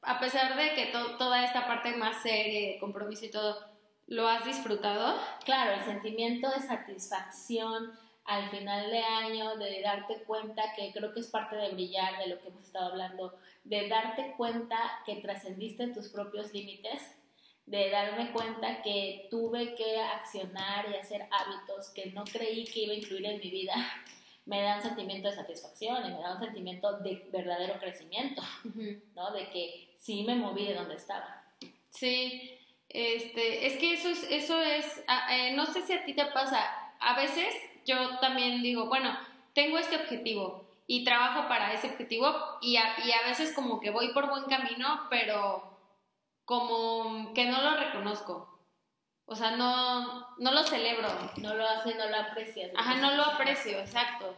a 0.02 0.20
pesar 0.20 0.56
de 0.56 0.74
que 0.74 0.92
toda 1.18 1.44
esta 1.44 1.66
parte 1.66 1.96
más 1.96 2.22
seria, 2.22 2.72
de 2.72 2.78
compromiso 2.78 3.24
y 3.24 3.30
todo, 3.30 3.68
¿Lo 4.08 4.26
has 4.26 4.42
disfrutado? 4.46 5.20
Claro, 5.44 5.74
el 5.74 5.84
sentimiento 5.84 6.48
de 6.48 6.60
satisfacción 6.60 7.92
al 8.28 8.50
final 8.50 8.90
de 8.90 8.98
año, 8.98 9.56
de 9.56 9.80
darte 9.80 10.22
cuenta 10.24 10.74
que 10.76 10.92
creo 10.92 11.14
que 11.14 11.20
es 11.20 11.28
parte 11.28 11.56
de 11.56 11.70
brillar, 11.70 12.18
de 12.18 12.28
lo 12.28 12.38
que 12.38 12.48
hemos 12.48 12.62
estado 12.62 12.90
hablando, 12.90 13.34
de 13.64 13.88
darte 13.88 14.34
cuenta 14.36 14.76
que 15.06 15.16
trascendiste 15.16 15.88
tus 15.88 16.08
propios 16.08 16.52
límites, 16.52 17.16
de 17.64 17.88
darme 17.88 18.30
cuenta 18.32 18.82
que 18.82 19.28
tuve 19.30 19.74
que 19.74 19.98
accionar 19.98 20.90
y 20.90 20.96
hacer 20.96 21.26
hábitos 21.30 21.88
que 21.94 22.10
no 22.12 22.24
creí 22.24 22.64
que 22.66 22.80
iba 22.80 22.92
a 22.92 22.96
incluir 22.96 23.24
en 23.24 23.40
mi 23.40 23.50
vida, 23.50 23.74
me 24.44 24.60
da 24.60 24.76
un 24.76 24.82
sentimiento 24.82 25.28
de 25.30 25.34
satisfacción 25.34 26.06
y 26.06 26.14
me 26.14 26.20
da 26.20 26.34
un 26.34 26.40
sentimiento 26.40 26.98
de 26.98 27.26
verdadero 27.32 27.78
crecimiento, 27.78 28.42
¿no? 29.14 29.32
De 29.32 29.48
que 29.48 29.94
sí 29.96 30.22
me 30.24 30.34
moví 30.34 30.66
de 30.66 30.74
donde 30.74 30.96
estaba. 30.96 31.46
Sí, 31.88 32.58
este, 32.90 33.66
es 33.66 33.78
que 33.78 33.94
eso 33.94 34.10
es, 34.10 34.30
eso 34.30 34.60
es, 34.60 35.02
eh, 35.30 35.54
no 35.54 35.64
sé 35.64 35.80
si 35.80 35.94
a 35.94 36.04
ti 36.04 36.12
te 36.12 36.26
pasa, 36.26 36.87
a 37.00 37.14
veces 37.16 37.54
yo 37.84 38.18
también 38.18 38.62
digo, 38.62 38.86
bueno, 38.86 39.16
tengo 39.54 39.78
este 39.78 39.96
objetivo 39.96 40.64
y 40.86 41.04
trabajo 41.04 41.48
para 41.48 41.72
ese 41.72 41.88
objetivo 41.88 42.34
y 42.60 42.76
a, 42.76 42.94
y 43.04 43.12
a 43.12 43.28
veces 43.28 43.52
como 43.54 43.80
que 43.80 43.90
voy 43.90 44.12
por 44.12 44.28
buen 44.28 44.44
camino, 44.44 45.06
pero 45.10 45.78
como 46.44 47.32
que 47.34 47.44
no 47.44 47.60
lo 47.60 47.76
reconozco. 47.76 48.58
O 49.26 49.36
sea, 49.36 49.50
no, 49.52 50.26
no 50.38 50.52
lo 50.52 50.62
celebro. 50.62 51.08
No 51.36 51.54
lo 51.54 51.68
hace, 51.68 51.94
no 51.94 52.08
lo 52.08 52.16
aprecias. 52.16 52.70
Ajá, 52.74 52.94
no 52.94 53.14
lo 53.14 53.24
aprecio, 53.24 53.78
exacto. 53.78 54.34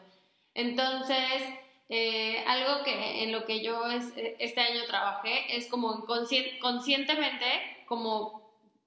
Entonces, 0.52 1.42
eh, 1.88 2.44
algo 2.48 2.82
que 2.82 3.22
en 3.22 3.30
lo 3.30 3.44
que 3.44 3.62
yo 3.62 3.84
este 3.86 4.60
año 4.60 4.84
trabajé 4.88 5.56
es 5.56 5.68
como 5.68 6.04
conscientemente, 6.06 7.84
como 7.86 8.40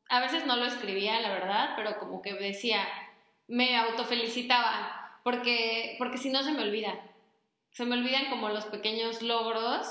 a 0.10 0.20
veces 0.20 0.46
no 0.46 0.58
lo 0.58 0.66
escribía, 0.66 1.22
la 1.22 1.30
verdad, 1.30 1.74
pero 1.78 1.98
como 2.00 2.22
que 2.22 2.34
decía, 2.34 2.86
me 3.54 3.78
autofelicitaba, 3.78 5.20
porque, 5.24 5.96
porque 6.00 6.18
si 6.18 6.32
no 6.32 6.42
se 6.42 6.54
me 6.54 6.64
olvida. 6.64 7.00
Se 7.70 7.86
me 7.86 7.96
olvidan 7.96 8.32
como 8.32 8.50
los 8.50 8.66
pequeños 8.66 9.22
logros 9.22 9.86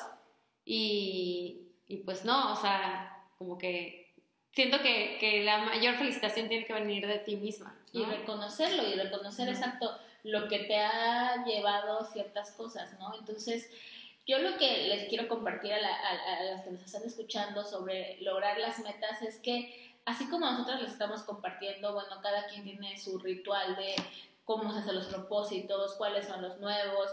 y, 0.64 1.68
y 1.86 1.98
pues 1.98 2.24
no, 2.24 2.54
o 2.54 2.56
sea, 2.56 3.24
como 3.38 3.58
que 3.58 4.12
siento 4.50 4.82
que, 4.82 5.16
que, 5.20 5.44
la 5.44 5.58
mayor 5.58 5.94
felicitación 5.94 6.48
tiene 6.48 6.66
que 6.66 6.72
venir 6.72 7.06
de 7.06 7.20
ti 7.20 7.36
misma. 7.36 7.78
Y 7.92 8.02
reconocerlo 8.02 8.82
y 8.88 8.94
reconocer 8.94 9.48
exacto 9.48 9.96
lo 10.24 10.48
que 10.48 10.58
te 10.60 10.78
ha 10.78 11.44
llevado 11.44 12.04
ciertas 12.04 12.50
cosas, 12.50 12.98
¿no? 12.98 13.14
Entonces, 13.16 13.70
yo 14.26 14.38
lo 14.38 14.56
que 14.58 14.88
les 14.88 15.08
quiero 15.08 15.28
compartir 15.28 15.72
a, 15.72 15.76
a 15.76 16.42
las 16.42 16.62
que 16.62 16.72
nos 16.72 16.82
están 16.82 17.04
escuchando 17.04 17.62
sobre 17.62 18.20
lograr 18.22 18.58
las 18.58 18.80
metas 18.80 19.22
es 19.22 19.36
que 19.38 19.91
así 20.04 20.28
como 20.28 20.46
nosotros 20.46 20.80
les 20.80 20.92
estamos 20.92 21.22
compartiendo, 21.22 21.92
bueno, 21.92 22.20
cada 22.22 22.46
quien 22.46 22.64
tiene 22.64 22.98
su 22.98 23.18
ritual 23.18 23.76
de 23.76 23.94
cómo 24.44 24.72
se 24.72 24.80
hacen 24.80 24.96
los 24.96 25.06
propósitos, 25.06 25.94
cuáles 25.96 26.26
son 26.26 26.42
los 26.42 26.58
nuevos. 26.58 27.10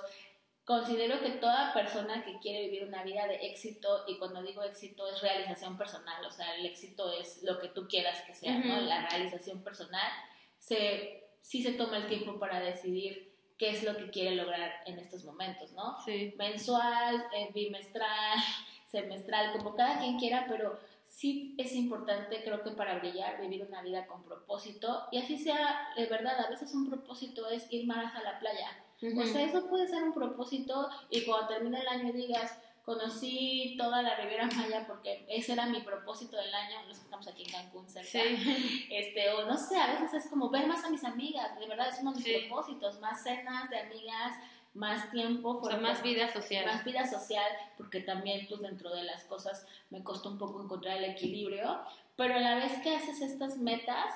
considero 0.65 1.19
que 1.19 1.31
toda 1.31 1.73
persona 1.73 2.23
que 2.23 2.37
quiere 2.39 2.65
vivir 2.65 2.87
una 2.87 3.03
vida 3.03 3.25
de 3.27 3.47
éxito, 3.47 4.03
y 4.07 4.17
cuando 4.17 4.43
digo 4.43 4.63
éxito 4.63 5.07
es 5.07 5.21
realización 5.21 5.77
personal, 5.77 6.23
o 6.23 6.29
sea, 6.29 6.55
el 6.55 6.65
éxito 6.65 7.11
es 7.13 7.41
lo 7.41 7.57
que 7.57 7.69
tú 7.69 7.87
quieras 7.87 8.21
que 8.21 8.35
sea, 8.35 8.57
¿no? 8.59 8.79
La 8.81 9.07
realización 9.07 9.63
personal, 9.63 10.11
se, 10.59 11.27
sí 11.41 11.63
se 11.63 11.73
toma 11.73 11.97
el 11.97 12.07
tiempo 12.07 12.37
para 12.37 12.59
decidir 12.59 13.29
qué 13.57 13.71
es 13.71 13.83
lo 13.83 13.97
que 13.97 14.09
quiere 14.09 14.35
lograr 14.35 14.83
en 14.85 14.99
estos 14.99 15.23
momentos, 15.23 15.71
¿no? 15.73 15.99
Sí. 16.05 16.33
Mensual, 16.37 17.25
eh, 17.35 17.49
bimestral, 17.53 18.37
semestral, 18.87 19.51
como 19.57 19.75
cada 19.75 19.99
quien 19.99 20.19
quiera, 20.19 20.45
pero 20.47 20.79
sí 21.09 21.55
es 21.57 21.73
importante, 21.73 22.41
creo 22.43 22.63
que 22.63 22.71
para 22.71 22.99
brillar, 22.99 23.41
vivir 23.41 23.65
una 23.67 23.81
vida 23.81 24.07
con 24.07 24.23
propósito, 24.23 25.07
y 25.11 25.17
así 25.17 25.37
sea, 25.37 25.89
de 25.97 26.05
verdad, 26.05 26.39
a 26.39 26.49
veces 26.49 26.73
un 26.73 26.89
propósito 26.89 27.49
es 27.49 27.71
ir 27.71 27.85
más 27.87 28.15
a 28.15 28.23
la 28.23 28.39
playa, 28.39 28.69
o 29.01 29.25
sea, 29.25 29.43
eso 29.43 29.67
puede 29.67 29.87
ser 29.87 30.03
un 30.03 30.13
propósito 30.13 30.89
y 31.09 31.21
cuando 31.21 31.47
termine 31.47 31.79
el 31.79 31.87
año 31.87 32.13
digas, 32.13 32.57
conocí 32.83 33.75
toda 33.77 34.01
la 34.01 34.15
Riviera 34.15 34.47
Maya 34.47 34.85
porque 34.87 35.25
ese 35.29 35.53
era 35.53 35.67
mi 35.67 35.81
propósito 35.81 36.35
del 36.37 36.53
año, 36.53 36.85
los 36.87 36.97
que 36.97 37.03
estamos 37.03 37.27
aquí 37.27 37.43
en 37.43 37.51
Cancún 37.51 37.87
cerca. 37.87 38.09
Sí. 38.09 38.87
Este, 38.89 39.29
o 39.29 39.45
no 39.45 39.57
sé, 39.57 39.77
a 39.77 39.93
veces 39.93 40.25
es 40.25 40.29
como 40.29 40.49
ver 40.49 40.67
más 40.67 40.83
a 40.83 40.89
mis 40.89 41.03
amigas, 41.03 41.57
de 41.59 41.67
verdad 41.67 41.89
es 41.89 41.99
uno 42.01 42.13
de 42.13 42.19
mis 42.19 42.47
propósitos, 42.47 42.99
más 42.99 43.23
cenas 43.23 43.69
de 43.69 43.79
amigas, 43.79 44.33
más 44.79 45.11
tiempo, 45.11 45.49
o 45.49 45.77
más 45.77 46.01
vida 46.01 46.31
social. 46.31 46.65
Más 46.65 46.85
vida 46.85 47.05
social, 47.05 47.51
porque 47.77 47.99
también 47.99 48.47
pues 48.47 48.61
dentro 48.61 48.89
de 48.95 49.03
las 49.03 49.25
cosas 49.25 49.67
me 49.89 50.03
costó 50.03 50.29
un 50.29 50.37
poco 50.37 50.63
encontrar 50.63 50.97
el 50.97 51.03
equilibrio, 51.03 51.81
pero 52.15 52.35
a 52.35 52.39
la 52.39 52.55
vez 52.55 52.79
que 52.81 52.95
haces 52.95 53.21
estas 53.21 53.57
metas, 53.57 54.09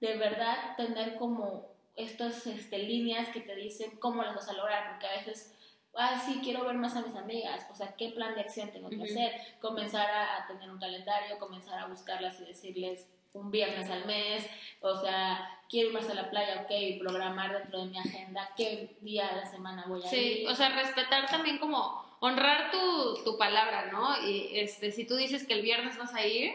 de 0.00 0.16
verdad 0.16 0.76
tener 0.76 1.16
como 1.16 1.66
estas 1.94 2.46
este, 2.46 2.78
líneas 2.78 3.28
que 3.28 3.40
te 3.40 3.54
dicen 3.54 3.96
cómo 4.00 4.22
las 4.22 4.34
vas 4.34 4.48
a 4.48 4.54
lograr, 4.54 4.90
porque 4.90 5.06
a 5.06 5.18
veces, 5.18 5.54
ah, 5.94 6.20
sí, 6.26 6.40
quiero 6.42 6.64
ver 6.64 6.74
más 6.74 6.96
a 6.96 7.02
mis 7.02 7.14
amigas, 7.14 7.66
o 7.70 7.76
sea, 7.76 7.94
¿qué 7.94 8.10
plan 8.10 8.34
de 8.34 8.40
acción 8.40 8.70
tengo 8.72 8.90
que 8.90 9.02
hacer? 9.02 9.32
Comenzar 9.60 10.10
a, 10.10 10.46
tener 10.48 10.68
un 10.68 10.78
calendario, 10.78 11.38
comenzar 11.38 11.78
a 11.78 11.86
buscarlas 11.86 12.40
y 12.40 12.44
decirles 12.44 13.06
un 13.32 13.50
viernes 13.50 13.90
al 13.90 14.06
mes, 14.06 14.46
o 14.80 15.00
sea, 15.00 15.60
quiero 15.68 15.88
ir 15.88 15.94
más 15.94 16.08
a 16.08 16.14
la 16.14 16.30
playa, 16.30 16.62
ok, 16.62 17.00
programar 17.00 17.52
dentro 17.52 17.80
de 17.80 17.86
mi 17.86 17.98
agenda 17.98 18.50
qué 18.56 18.96
día 19.00 19.28
de 19.28 19.36
la 19.36 19.46
semana 19.46 19.84
voy 19.86 20.02
a 20.02 20.04
ir. 20.04 20.10
Sí, 20.10 20.46
o 20.46 20.54
sea, 20.54 20.70
respetar 20.70 21.28
también 21.28 21.58
como 21.58 22.04
honrar 22.20 22.70
tu, 22.70 23.22
tu 23.24 23.38
palabra, 23.38 23.90
¿no? 23.92 24.26
Y 24.26 24.58
este, 24.58 24.92
si 24.92 25.06
tú 25.06 25.16
dices 25.16 25.46
que 25.46 25.54
el 25.54 25.62
viernes 25.62 25.98
vas 25.98 26.14
a 26.14 26.26
ir, 26.26 26.52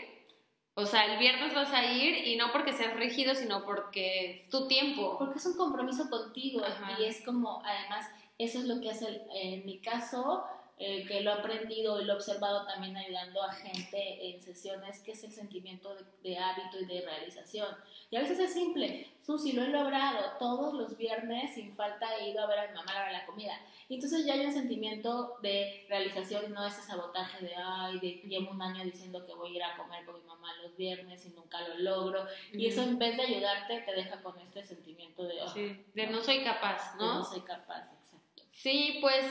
o 0.75 0.86
sea, 0.86 1.06
el 1.06 1.20
viernes 1.20 1.53
vas 1.53 1.72
a 1.72 1.86
ir 1.86 2.27
y 2.27 2.36
no 2.36 2.51
porque 2.51 2.74
seas 2.74 2.96
rígido, 2.96 3.36
sino 3.36 3.63
porque 3.63 4.42
es 4.42 4.50
tu 4.50 4.68
tiempo. 4.68 5.18
Porque 5.20 5.38
es 5.38 5.46
un 5.46 5.56
compromiso 5.56 6.10
contigo 6.10 6.62
y 6.98 7.03
es 7.03 7.24
como, 7.24 7.62
además, 7.63 8.10
eso 8.39 8.60
es 8.60 8.65
lo 8.65 8.82
que 8.82 8.89
hace, 8.89 9.22
en 9.36 9.65
mi 9.65 9.80
caso, 9.80 10.44
eh, 10.86 11.06
que 11.08 11.22
lo 11.22 11.32
he 11.32 11.34
aprendido 11.36 12.02
y 12.02 12.04
lo 12.04 12.12
he 12.12 12.16
observado 12.18 12.66
también 12.66 12.98
ayudando 12.98 13.42
a 13.42 13.54
gente 13.54 14.30
en 14.30 14.42
sesiones, 14.42 15.00
que 15.00 15.13
es 15.13 15.24
el 15.24 15.32
sentimiento 15.32 15.96
de, 16.22 16.38
hábito 16.38 16.78
y 16.82 16.86
de 16.86 17.00
realización. 17.06 17.70
Y 18.12 18.18
a 18.18 18.20
veces 18.20 18.38
es 18.38 18.54
simple, 18.54 19.08
Susi, 19.25 19.54
lo 19.54 19.63
he 19.63 19.70
logrado, 19.70 20.38
todos 20.40 20.74
los 20.74 20.98
viernes 20.98 21.56
sin 21.56 21.74
falta 21.74 22.18
he 22.18 22.32
ido 22.32 22.44
a 22.44 22.48
ver 22.48 22.60
a 22.60 22.68
mi 22.68 22.74
mamá 22.74 23.08
a 23.08 23.13
la 23.13 23.25
comida. 23.25 23.54
Y 23.88 23.96
entonces 23.96 24.25
ya 24.25 24.34
hay 24.34 24.46
un 24.46 24.52
sentimiento 24.52 25.38
de 25.42 25.86
realización, 25.88 26.52
no 26.52 26.68
ese 26.68 26.82
sabotaje 26.82 27.46
de, 27.46 27.56
ay, 27.56 28.00
de, 28.00 28.22
llevo 28.28 28.52
un 28.52 28.62
año 28.62 28.84
diciendo 28.84 29.25
que 29.25 29.34
voy 29.34 29.54
a 29.54 29.56
ir 29.56 29.63
a 29.63 29.78
comer 29.78 30.04
con 30.04 30.16
mi 30.16 30.28
mamá 30.28 30.50
los 30.63 30.75
viernes 30.75 31.25
y 31.25 31.30
nunca 31.30 31.66
lo 31.66 31.78
logro. 31.78 32.25
Y 32.52 32.68
eso 32.68 32.84
en 32.84 33.00
vez 33.00 33.16
de 33.16 33.24
ayudarte 33.24 33.80
te 33.86 33.94
deja 33.94 34.22
con 34.22 34.38
este 34.38 34.62
sentimiento 34.62 35.24
de, 35.24 35.36
sí, 35.54 35.86
de 35.94 36.08
no 36.08 36.22
soy 36.22 36.44
capaz, 36.44 36.94
¿no? 36.98 37.08
De 37.08 37.13
no 37.20 37.24
soy 37.24 37.42
capaz, 37.42 37.90
exacto. 37.94 38.44
Sí, 38.52 38.98
pues 39.00 39.25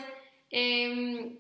Em, 0.52 1.38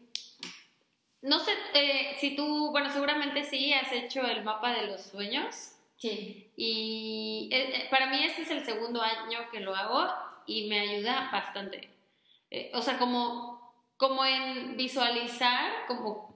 no 1.22 1.38
sé 1.38 1.52
eh, 1.74 2.16
si 2.18 2.34
tú, 2.34 2.70
bueno, 2.72 2.90
seguramente 2.90 3.44
sí 3.44 3.72
has 3.72 3.92
hecho 3.92 4.22
el 4.22 4.42
mapa 4.42 4.72
de 4.72 4.88
los 4.88 5.02
sueños. 5.02 5.76
Sí. 5.96 6.50
Y 6.56 7.48
eh, 7.52 7.76
eh, 7.76 7.88
para 7.90 8.08
mí 8.08 8.24
este 8.24 8.42
es 8.42 8.50
el 8.50 8.64
segundo 8.64 9.00
año 9.00 9.38
que 9.52 9.60
lo 9.60 9.74
hago 9.74 10.12
y 10.46 10.68
me 10.68 10.80
ayuda 10.80 11.30
bastante. 11.32 11.88
o 12.74 12.82
sea, 12.82 12.98
como, 12.98 13.72
como 13.96 14.24
en 14.24 14.76
visualizar, 14.76 15.86
como, 15.86 16.34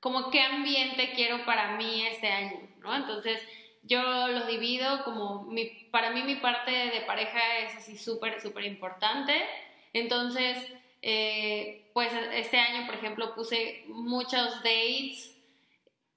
como 0.00 0.30
qué 0.30 0.40
ambiente 0.40 1.12
quiero 1.14 1.44
para 1.44 1.76
mí 1.76 2.06
este 2.06 2.28
año, 2.28 2.60
¿no? 2.80 2.96
Entonces, 2.96 3.46
yo 3.82 4.28
lo 4.28 4.46
divido 4.46 5.04
como, 5.04 5.42
mi, 5.44 5.66
para 5.90 6.10
mí 6.10 6.22
mi 6.22 6.36
parte 6.36 6.70
de 6.70 7.02
pareja 7.02 7.58
es 7.58 7.76
así 7.76 7.98
súper, 7.98 8.40
súper 8.40 8.64
importante. 8.64 9.34
Entonces, 9.92 10.72
eh, 11.02 11.90
pues 11.92 12.12
este 12.32 12.58
año, 12.58 12.86
por 12.86 12.94
ejemplo, 12.94 13.34
puse 13.34 13.84
muchos 13.88 14.62
dates, 14.62 15.36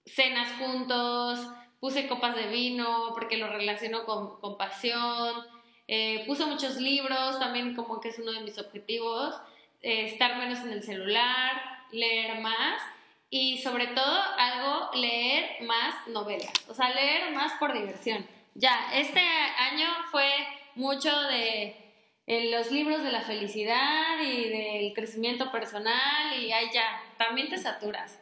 cenas 0.06 0.52
juntos, 0.60 1.39
puse 1.80 2.08
copas 2.08 2.36
de 2.36 2.48
vino 2.48 3.12
porque 3.13 3.38
lo 3.38 3.48
relaciono 3.50 4.06
con, 4.06 4.58
pasión, 4.58 5.43
eh, 5.88 6.24
puse 6.28 6.45
muchos 6.45 6.78
libros, 6.78 7.39
también 7.39 7.76
como 7.76 8.00
que 8.00 8.10
es 8.10 8.19
uno 8.19 8.32
de 8.32 8.41
mis 8.41 8.58
objetivos, 8.60 9.36
eh, 9.82 10.06
estar 10.06 10.38
menos 10.38 10.60
en 10.60 10.71
el 10.71 10.84
celular, 10.84 11.62
leer 11.91 12.39
más 12.41 12.82
y 13.30 13.58
sobre 13.58 13.88
todo 13.88 14.21
algo, 14.38 14.91
leer 14.93 15.63
más 15.63 16.08
novelas, 16.08 16.54
o 16.69 16.74
sea, 16.74 16.93
leer 16.93 17.34
más 17.34 17.54
por 17.54 17.74
diversión. 17.74 18.26
Ya, 18.54 18.91
este 18.93 19.19
año 19.19 19.88
fue 20.12 20.30
mucho 20.76 21.12
de 21.24 21.85
en 22.28 22.52
los 22.52 22.72
libros 22.72 23.04
de 23.04 23.12
la 23.12 23.22
felicidad 23.22 24.20
y 24.20 24.50
del 24.50 24.94
crecimiento 24.94 25.52
personal 25.52 26.34
y 26.40 26.52
ahí 26.52 26.70
ya, 26.74 27.02
también 27.18 27.50
te 27.50 27.58
saturas. 27.58 28.20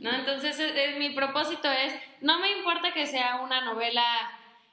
¿no? 0.00 0.10
Entonces, 0.14 0.58
e, 0.58 0.84
e, 0.84 0.98
mi 0.98 1.10
propósito 1.10 1.70
es, 1.70 1.92
no 2.20 2.38
me 2.38 2.52
importa 2.58 2.92
que 2.92 3.06
sea 3.06 3.40
una 3.42 3.62
novela 3.62 4.04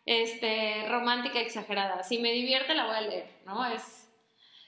este, 0.05 0.87
romántica 0.87 1.39
exagerada, 1.39 2.03
si 2.03 2.19
me 2.19 2.31
divierte 2.31 2.75
la 2.75 2.85
voy 2.85 2.95
a 2.95 3.01
leer, 3.01 3.29
¿no? 3.45 3.65
Es, 3.65 4.09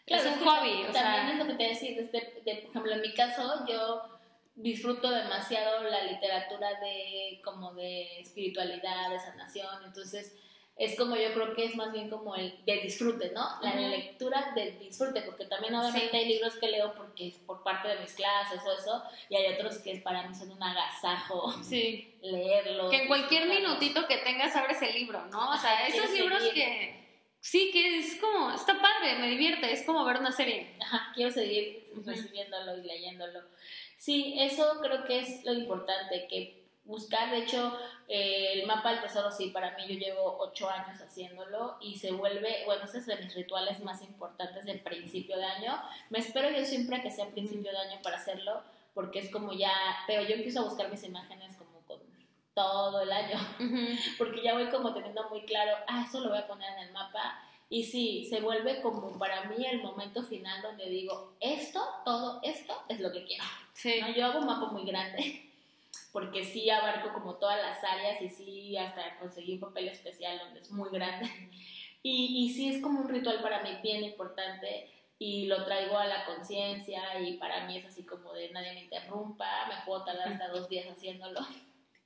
es 0.05 0.25
un 0.25 0.39
hobby. 0.45 0.85
O 0.89 0.91
también 0.91 1.29
es 1.29 1.37
lo 1.37 1.45
que 1.45 1.53
te 1.53 1.69
decía, 1.69 1.95
desde, 1.95 2.41
de, 2.43 2.55
por 2.55 2.71
ejemplo, 2.71 2.93
en 2.93 3.01
mi 3.01 3.13
caso, 3.13 3.65
yo 3.67 4.19
disfruto 4.55 5.09
demasiado 5.09 5.83
la 5.83 6.03
literatura 6.03 6.79
de 6.81 7.39
como 7.43 7.73
de 7.75 8.19
espiritualidad, 8.19 9.09
de 9.09 9.19
sanación, 9.19 9.85
entonces 9.85 10.35
es 10.79 10.95
como 10.95 11.17
yo 11.17 11.33
creo 11.33 11.53
que 11.53 11.65
es 11.65 11.75
más 11.75 11.91
bien 11.91 12.09
como 12.09 12.35
el 12.35 12.57
de 12.65 12.77
disfrute, 12.77 13.31
¿no? 13.31 13.45
La 13.61 13.75
lectura 13.75 14.53
del 14.55 14.79
disfrute, 14.79 15.21
porque 15.23 15.43
también 15.43 15.75
obviamente 15.75 16.15
hay 16.15 16.25
libros 16.25 16.55
que 16.55 16.69
leo 16.69 16.95
porque 16.95 17.27
es 17.27 17.35
por 17.35 17.63
parte 17.63 17.89
de 17.89 17.99
mis 17.99 18.13
clases 18.13 18.61
o 18.65 18.71
eso, 18.71 19.03
y 19.27 19.35
hay 19.35 19.53
otros 19.53 19.79
que 19.79 19.91
es 19.91 20.01
para 20.01 20.25
mí 20.25 20.33
son 20.33 20.51
un 20.51 20.63
agasajo 20.63 21.53
sí. 21.63 22.15
leerlos. 22.21 22.89
Que 22.89 23.01
en 23.01 23.07
cualquier 23.09 23.49
minutito 23.49 24.07
que 24.07 24.17
tengas 24.19 24.55
abres 24.55 24.81
el 24.81 24.95
libro, 24.95 25.25
¿no? 25.25 25.51
O 25.51 25.57
sea, 25.57 25.85
esos 25.85 26.11
libros 26.11 26.41
que 26.53 26.95
sí, 27.41 27.71
que 27.73 27.99
es 27.99 28.15
como, 28.15 28.51
está 28.51 28.81
padre, 28.81 29.19
me 29.19 29.27
divierte, 29.27 29.73
es 29.73 29.83
como 29.83 30.05
ver 30.05 30.17
una 30.17 30.31
serie. 30.31 30.75
Ajá, 30.79 31.11
quiero 31.13 31.29
seguir 31.29 31.91
recibiéndolo 32.05 32.77
y 32.77 32.83
leyéndolo. 32.83 33.41
Sí, 33.97 34.35
eso 34.39 34.79
creo 34.81 35.03
que 35.03 35.19
es 35.19 35.43
lo 35.43 35.53
importante, 35.53 36.25
que 36.29 36.58
buscar. 36.89 37.31
De 37.31 37.37
hecho, 37.37 37.77
eh, 38.07 38.53
el 38.53 38.67
mapa 38.67 38.91
del 38.91 39.01
tesoro, 39.01 39.31
sí, 39.31 39.51
para 39.51 39.77
mí 39.77 39.83
yo 39.87 39.93
llevo 39.93 40.37
ocho 40.39 40.69
años 40.69 40.99
haciéndolo 40.99 41.77
y 41.79 41.97
se 41.97 42.11
vuelve, 42.11 42.63
bueno, 42.65 42.83
ese 42.83 42.97
es 42.97 43.05
de 43.05 43.15
mis 43.17 43.33
rituales 43.33 43.79
más 43.81 44.01
importantes 44.01 44.65
del 44.65 44.81
principio 44.81 45.37
de 45.37 45.45
año. 45.45 45.79
Me 46.09 46.19
espero 46.19 46.49
yo 46.49 46.65
siempre 46.65 47.01
que 47.01 47.11
sea 47.11 47.29
principio 47.29 47.71
de 47.71 47.77
año 47.77 48.01
para 48.03 48.17
hacerlo, 48.17 48.63
porque 48.93 49.19
es 49.19 49.31
como 49.31 49.53
ya, 49.53 49.71
pero 50.07 50.23
yo 50.23 50.35
empiezo 50.35 50.61
a 50.61 50.65
buscar 50.65 50.89
mis 50.89 51.03
imágenes 51.03 51.55
como 51.55 51.79
con 51.85 51.99
todo 52.53 53.01
el 53.01 53.11
año, 53.11 53.37
porque 54.17 54.41
ya 54.41 54.55
voy 54.55 54.67
como 54.69 54.93
teniendo 54.93 55.29
muy 55.29 55.43
claro, 55.43 55.77
ah, 55.87 56.03
eso 56.07 56.19
lo 56.19 56.29
voy 56.29 56.39
a 56.39 56.47
poner 56.47 56.73
en 56.73 56.87
el 56.87 56.91
mapa. 56.91 57.43
Y 57.71 57.83
sí, 57.83 58.25
se 58.27 58.41
vuelve 58.41 58.81
como 58.81 59.19
para 59.19 59.43
mí 59.43 59.63
el 59.63 59.83
momento 59.83 60.23
final 60.23 60.59
donde 60.63 60.89
digo, 60.89 61.35
esto, 61.39 61.79
todo 62.03 62.39
esto 62.41 62.73
es 62.89 62.99
lo 62.99 63.11
que 63.11 63.23
quiero. 63.25 63.43
Sí. 63.73 64.01
Yo 64.17 64.25
hago 64.25 64.39
un 64.39 64.47
mapa 64.47 64.71
muy 64.71 64.85
grande 64.85 65.48
porque 66.11 66.43
sí 66.43 66.69
abarco 66.69 67.13
como 67.13 67.35
todas 67.35 67.61
las 67.61 67.83
áreas 67.83 68.21
y 68.21 68.29
sí 68.29 68.77
hasta 68.77 69.17
conseguí 69.19 69.53
un 69.53 69.59
papel 69.61 69.87
especial 69.87 70.39
donde 70.39 70.59
es 70.59 70.71
muy 70.71 70.89
grande. 70.89 71.29
Y, 72.01 72.45
y 72.45 72.53
sí 72.53 72.69
es 72.69 72.81
como 72.81 73.01
un 73.01 73.09
ritual 73.09 73.41
para 73.41 73.61
mí 73.61 73.71
bien 73.83 74.05
importante 74.05 74.89
y 75.17 75.47
lo 75.47 75.65
traigo 75.65 75.97
a 75.97 76.07
la 76.07 76.23
conciencia 76.25 77.19
y 77.19 77.35
para 77.35 77.67
mí 77.67 77.77
es 77.77 77.85
así 77.85 78.05
como 78.05 78.31
de 78.31 78.49
nadie 78.51 78.73
me 78.73 78.83
interrumpa, 78.85 79.67
me 79.67 79.85
puedo 79.85 80.05
tardar 80.05 80.29
hasta 80.29 80.47
dos 80.47 80.69
días 80.69 80.87
haciéndolo. 80.89 81.41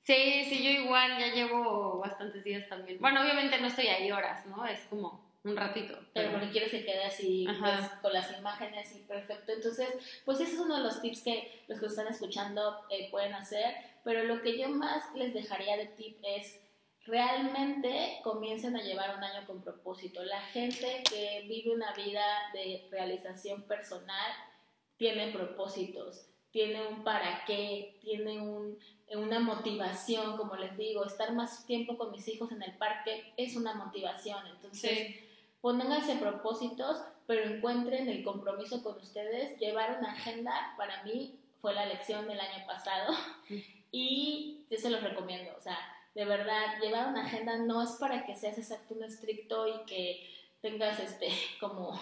Sí, 0.01 0.45
sí, 0.45 0.63
yo 0.63 0.69
igual 0.71 1.17
ya 1.19 1.27
llevo 1.27 1.99
bastantes 1.99 2.43
días 2.43 2.67
también. 2.67 2.99
Bueno, 2.99 3.21
obviamente 3.21 3.61
no 3.61 3.67
estoy 3.67 3.87
ahí 3.87 4.11
horas, 4.11 4.45
¿no? 4.47 4.65
Es 4.65 4.81
como 4.87 5.32
un 5.43 5.57
ratito. 5.57 5.97
Pero, 6.13 6.31
porque 6.31 6.49
quieres 6.49 6.71
que 6.71 6.85
quede 6.85 7.03
así 7.03 7.45
pues, 7.59 7.89
con 8.01 8.13
las 8.13 8.37
imágenes 8.37 8.95
y 8.95 8.99
perfecto. 8.99 9.51
Entonces, 9.51 9.89
pues 10.25 10.39
ese 10.39 10.53
es 10.53 10.59
uno 10.59 10.77
de 10.77 10.83
los 10.83 11.01
tips 11.01 11.21
que 11.21 11.63
los 11.67 11.79
que 11.79 11.87
están 11.87 12.07
escuchando 12.07 12.85
eh, 12.89 13.09
pueden 13.11 13.33
hacer. 13.33 13.75
Pero 14.03 14.23
lo 14.23 14.41
que 14.41 14.57
yo 14.57 14.69
más 14.69 15.03
les 15.15 15.33
dejaría 15.33 15.77
de 15.77 15.87
tip 15.87 16.17
es 16.23 16.59
realmente 17.05 18.19
comiencen 18.23 18.77
a 18.77 18.81
llevar 18.81 19.17
un 19.17 19.23
año 19.23 19.45
con 19.45 19.61
propósito. 19.61 20.23
La 20.23 20.41
gente 20.41 21.03
que 21.09 21.45
vive 21.47 21.75
una 21.75 21.93
vida 21.93 22.23
de 22.53 22.87
realización 22.91 23.63
personal 23.63 24.31
tiene 24.97 25.31
propósitos, 25.31 26.25
tiene 26.51 26.87
un 26.87 27.03
para 27.03 27.43
qué, 27.45 27.97
tiene 28.01 28.39
un, 28.39 28.77
una 29.15 29.39
motivación, 29.39 30.37
como 30.37 30.55
les 30.55 30.77
digo, 30.77 31.03
estar 31.03 31.33
más 31.33 31.65
tiempo 31.65 31.97
con 31.97 32.11
mis 32.11 32.27
hijos 32.27 32.51
en 32.51 32.63
el 32.63 32.77
parque 32.77 33.33
es 33.35 33.55
una 33.55 33.73
motivación. 33.73 34.45
Entonces, 34.47 35.15
pónganse 35.63 36.17
propósitos, 36.17 36.97
pero 37.25 37.45
encuentren 37.45 38.09
el 38.09 38.21
compromiso 38.21 38.83
con 38.83 38.97
ustedes. 38.97 39.57
Llevar 39.59 39.97
una 39.97 40.11
agenda, 40.11 40.73
para 40.77 41.03
mí, 41.03 41.39
fue 41.61 41.73
la 41.73 41.85
lección 41.85 42.27
del 42.27 42.37
año 42.37 42.67
pasado 42.67 43.13
y 43.91 44.65
yo 44.69 44.77
se 44.77 44.89
los 44.89 45.01
recomiendo. 45.01 45.51
O 45.57 45.61
sea, 45.61 45.77
de 46.13 46.25
verdad, 46.25 46.81
llevar 46.81 47.07
una 47.07 47.25
agenda 47.25 47.55
no 47.59 47.81
es 47.81 47.91
para 47.91 48.25
que 48.25 48.35
seas 48.35 48.57
exacto 48.57 48.93
un 48.93 49.05
estricto 49.05 49.65
y 49.69 49.85
que 49.85 50.29
tengas 50.61 50.99
este 50.99 51.29
como 51.61 51.97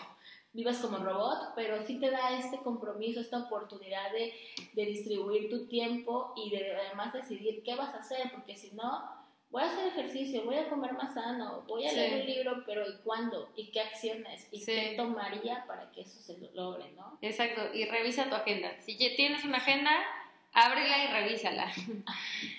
vivas 0.53 0.79
como 0.79 0.97
robot, 0.97 1.53
pero 1.55 1.85
sí 1.85 1.99
te 1.99 2.09
da 2.09 2.39
este 2.39 2.57
compromiso, 2.57 3.19
esta 3.19 3.43
oportunidad 3.43 4.11
de, 4.11 4.33
de 4.73 4.85
distribuir 4.87 5.51
tu 5.51 5.67
tiempo 5.67 6.33
y 6.35 6.49
de 6.49 6.75
además 6.75 7.13
decidir 7.13 7.61
qué 7.63 7.75
vas 7.75 7.93
a 7.93 7.99
hacer, 7.99 8.31
porque 8.31 8.55
si 8.55 8.71
no, 8.71 9.20
voy 9.51 9.63
a 9.63 9.65
hacer 9.65 9.87
ejercicio, 9.87 10.43
voy 10.43 10.55
a 10.55 10.69
comer 10.69 10.93
más 10.93 11.13
sano, 11.13 11.63
voy 11.67 11.85
a 11.85 11.91
leer 11.91 12.21
un 12.21 12.25
libro, 12.25 12.63
pero 12.65 12.87
¿y 12.87 12.97
cuándo? 13.03 13.51
¿Y 13.55 13.69
qué 13.71 13.81
acciones? 13.81 14.47
¿Y 14.51 14.65
qué 14.65 14.93
tomaría 14.95 15.65
para 15.67 15.91
que 15.91 16.01
eso 16.01 16.19
se 16.19 16.37
logre, 16.53 16.91
no? 16.93 17.17
Exacto, 17.21 17.61
y 17.73 17.85
revisa 17.85 18.29
tu 18.29 18.35
agenda. 18.35 18.79
Si 18.79 18.97
tienes 19.15 19.43
una 19.43 19.57
agenda, 19.57 19.91
ábrela 20.53 21.03
y 21.03 21.07
revísala. 21.07 21.71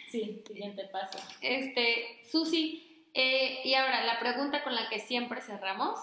Sí, 0.08 0.42
siguiente 0.46 0.84
paso. 0.92 1.18
Este, 1.40 2.20
Susi, 2.30 3.06
eh, 3.14 3.62
y 3.64 3.72
ahora 3.72 4.04
la 4.04 4.20
pregunta 4.20 4.62
con 4.62 4.74
la 4.74 4.90
que 4.90 5.00
siempre 5.00 5.40
cerramos. 5.40 5.98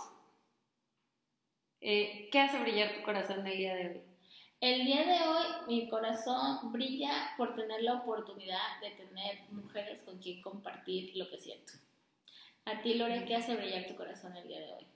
Eh, 1.80 2.28
¿Qué 2.32 2.40
hace 2.40 2.58
brillar 2.58 2.96
tu 2.96 3.04
corazón 3.04 3.46
el 3.46 3.56
día 3.56 3.76
de 3.76 3.88
hoy? 3.88 4.09
El 4.62 4.86
día 4.86 5.06
de 5.06 5.26
hoy 5.26 5.46
mi 5.68 5.88
corazón 5.88 6.74
brilla 6.74 7.34
por 7.38 7.56
tener 7.56 7.82
la 7.82 7.94
oportunidad 7.94 8.82
de 8.82 8.92
tener 8.92 9.40
mujeres 9.52 10.02
con 10.02 10.18
quien 10.20 10.42
compartir 10.42 11.16
lo 11.16 11.30
que 11.30 11.38
siento. 11.38 11.74
A 12.66 12.82
ti, 12.82 12.96
Lore, 12.96 13.24
¿qué 13.24 13.38
hace 13.38 13.56
brillar 13.56 13.88
tu 13.88 13.96
corazón 13.96 14.36
el 14.36 14.48
día 14.50 14.60
de 14.60 14.74
hoy? 14.74 14.88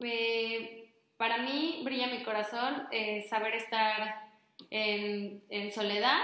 Eh, 0.00 0.94
para 1.16 1.38
mí 1.38 1.80
brilla 1.82 2.06
mi 2.06 2.22
corazón 2.22 2.86
saber 3.28 3.54
estar 3.56 4.30
en, 4.70 5.42
en 5.48 5.72
soledad 5.72 6.20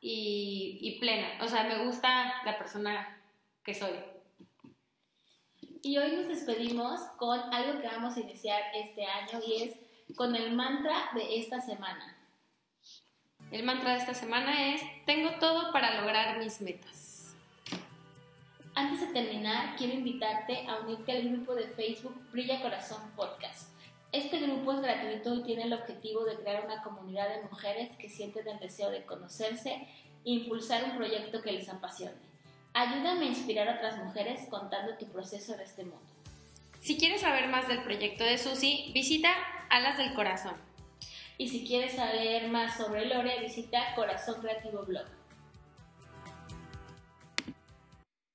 y, 0.00 0.78
y, 0.80 1.00
plena. 1.00 1.42
O 1.42 1.48
sea, 1.48 1.64
me 1.64 1.84
gusta 1.84 2.44
la 2.44 2.56
persona 2.58 3.20
que 3.64 3.74
soy. 3.74 3.90
Y 5.82 5.98
hoy 5.98 6.12
nos 6.12 6.28
despedimos 6.28 7.00
con 7.18 7.52
algo 7.52 7.80
que 7.80 7.88
vamos 7.88 8.16
a 8.16 8.20
iniciar 8.20 8.62
este 8.72 9.04
año 9.04 9.40
y 9.44 9.62
es 9.64 9.87
con 10.16 10.34
el 10.34 10.52
mantra 10.54 11.10
de 11.14 11.38
esta 11.38 11.60
semana. 11.60 12.16
El 13.50 13.62
mantra 13.62 13.92
de 13.92 13.98
esta 13.98 14.14
semana 14.14 14.74
es, 14.74 14.82
tengo 15.06 15.30
todo 15.38 15.72
para 15.72 16.00
lograr 16.00 16.38
mis 16.38 16.60
metas. 16.60 17.34
Antes 18.74 19.00
de 19.00 19.06
terminar, 19.08 19.74
quiero 19.76 19.94
invitarte 19.94 20.66
a 20.68 20.80
unirte 20.80 21.12
al 21.12 21.28
grupo 21.28 21.54
de 21.54 21.68
Facebook 21.68 22.14
Brilla 22.30 22.60
Corazón 22.60 23.10
Podcast. 23.16 23.70
Este 24.12 24.38
grupo 24.38 24.72
es 24.72 24.80
gratuito 24.80 25.34
y 25.34 25.42
tiene 25.42 25.64
el 25.64 25.72
objetivo 25.72 26.24
de 26.24 26.36
crear 26.36 26.64
una 26.64 26.82
comunidad 26.82 27.28
de 27.28 27.42
mujeres 27.42 27.96
que 27.98 28.08
sienten 28.08 28.46
el 28.48 28.58
deseo 28.58 28.90
de 28.90 29.04
conocerse 29.04 29.70
e 29.72 29.88
impulsar 30.24 30.84
un 30.84 30.96
proyecto 30.96 31.42
que 31.42 31.52
les 31.52 31.68
apasione. 31.68 32.16
Ayúdame 32.72 33.26
a 33.26 33.28
inspirar 33.30 33.68
a 33.68 33.76
otras 33.76 33.98
mujeres 33.98 34.46
contando 34.48 34.96
tu 34.96 35.06
proceso 35.06 35.54
en 35.54 35.60
este 35.60 35.84
mundo. 35.84 36.06
Si 36.80 36.96
quieres 36.96 37.22
saber 37.22 37.48
más 37.48 37.66
del 37.66 37.82
proyecto 37.82 38.24
de 38.24 38.38
Susi, 38.38 38.92
visita 38.94 39.30
Alas 39.70 39.98
del 39.98 40.14
Corazón. 40.14 40.54
Y 41.36 41.48
si 41.48 41.66
quieres 41.66 41.94
saber 41.94 42.48
más 42.48 42.76
sobre 42.76 43.06
Lore, 43.06 43.40
visita 43.40 43.94
Corazón 43.94 44.40
Creativo 44.40 44.84
Blog. 44.84 45.06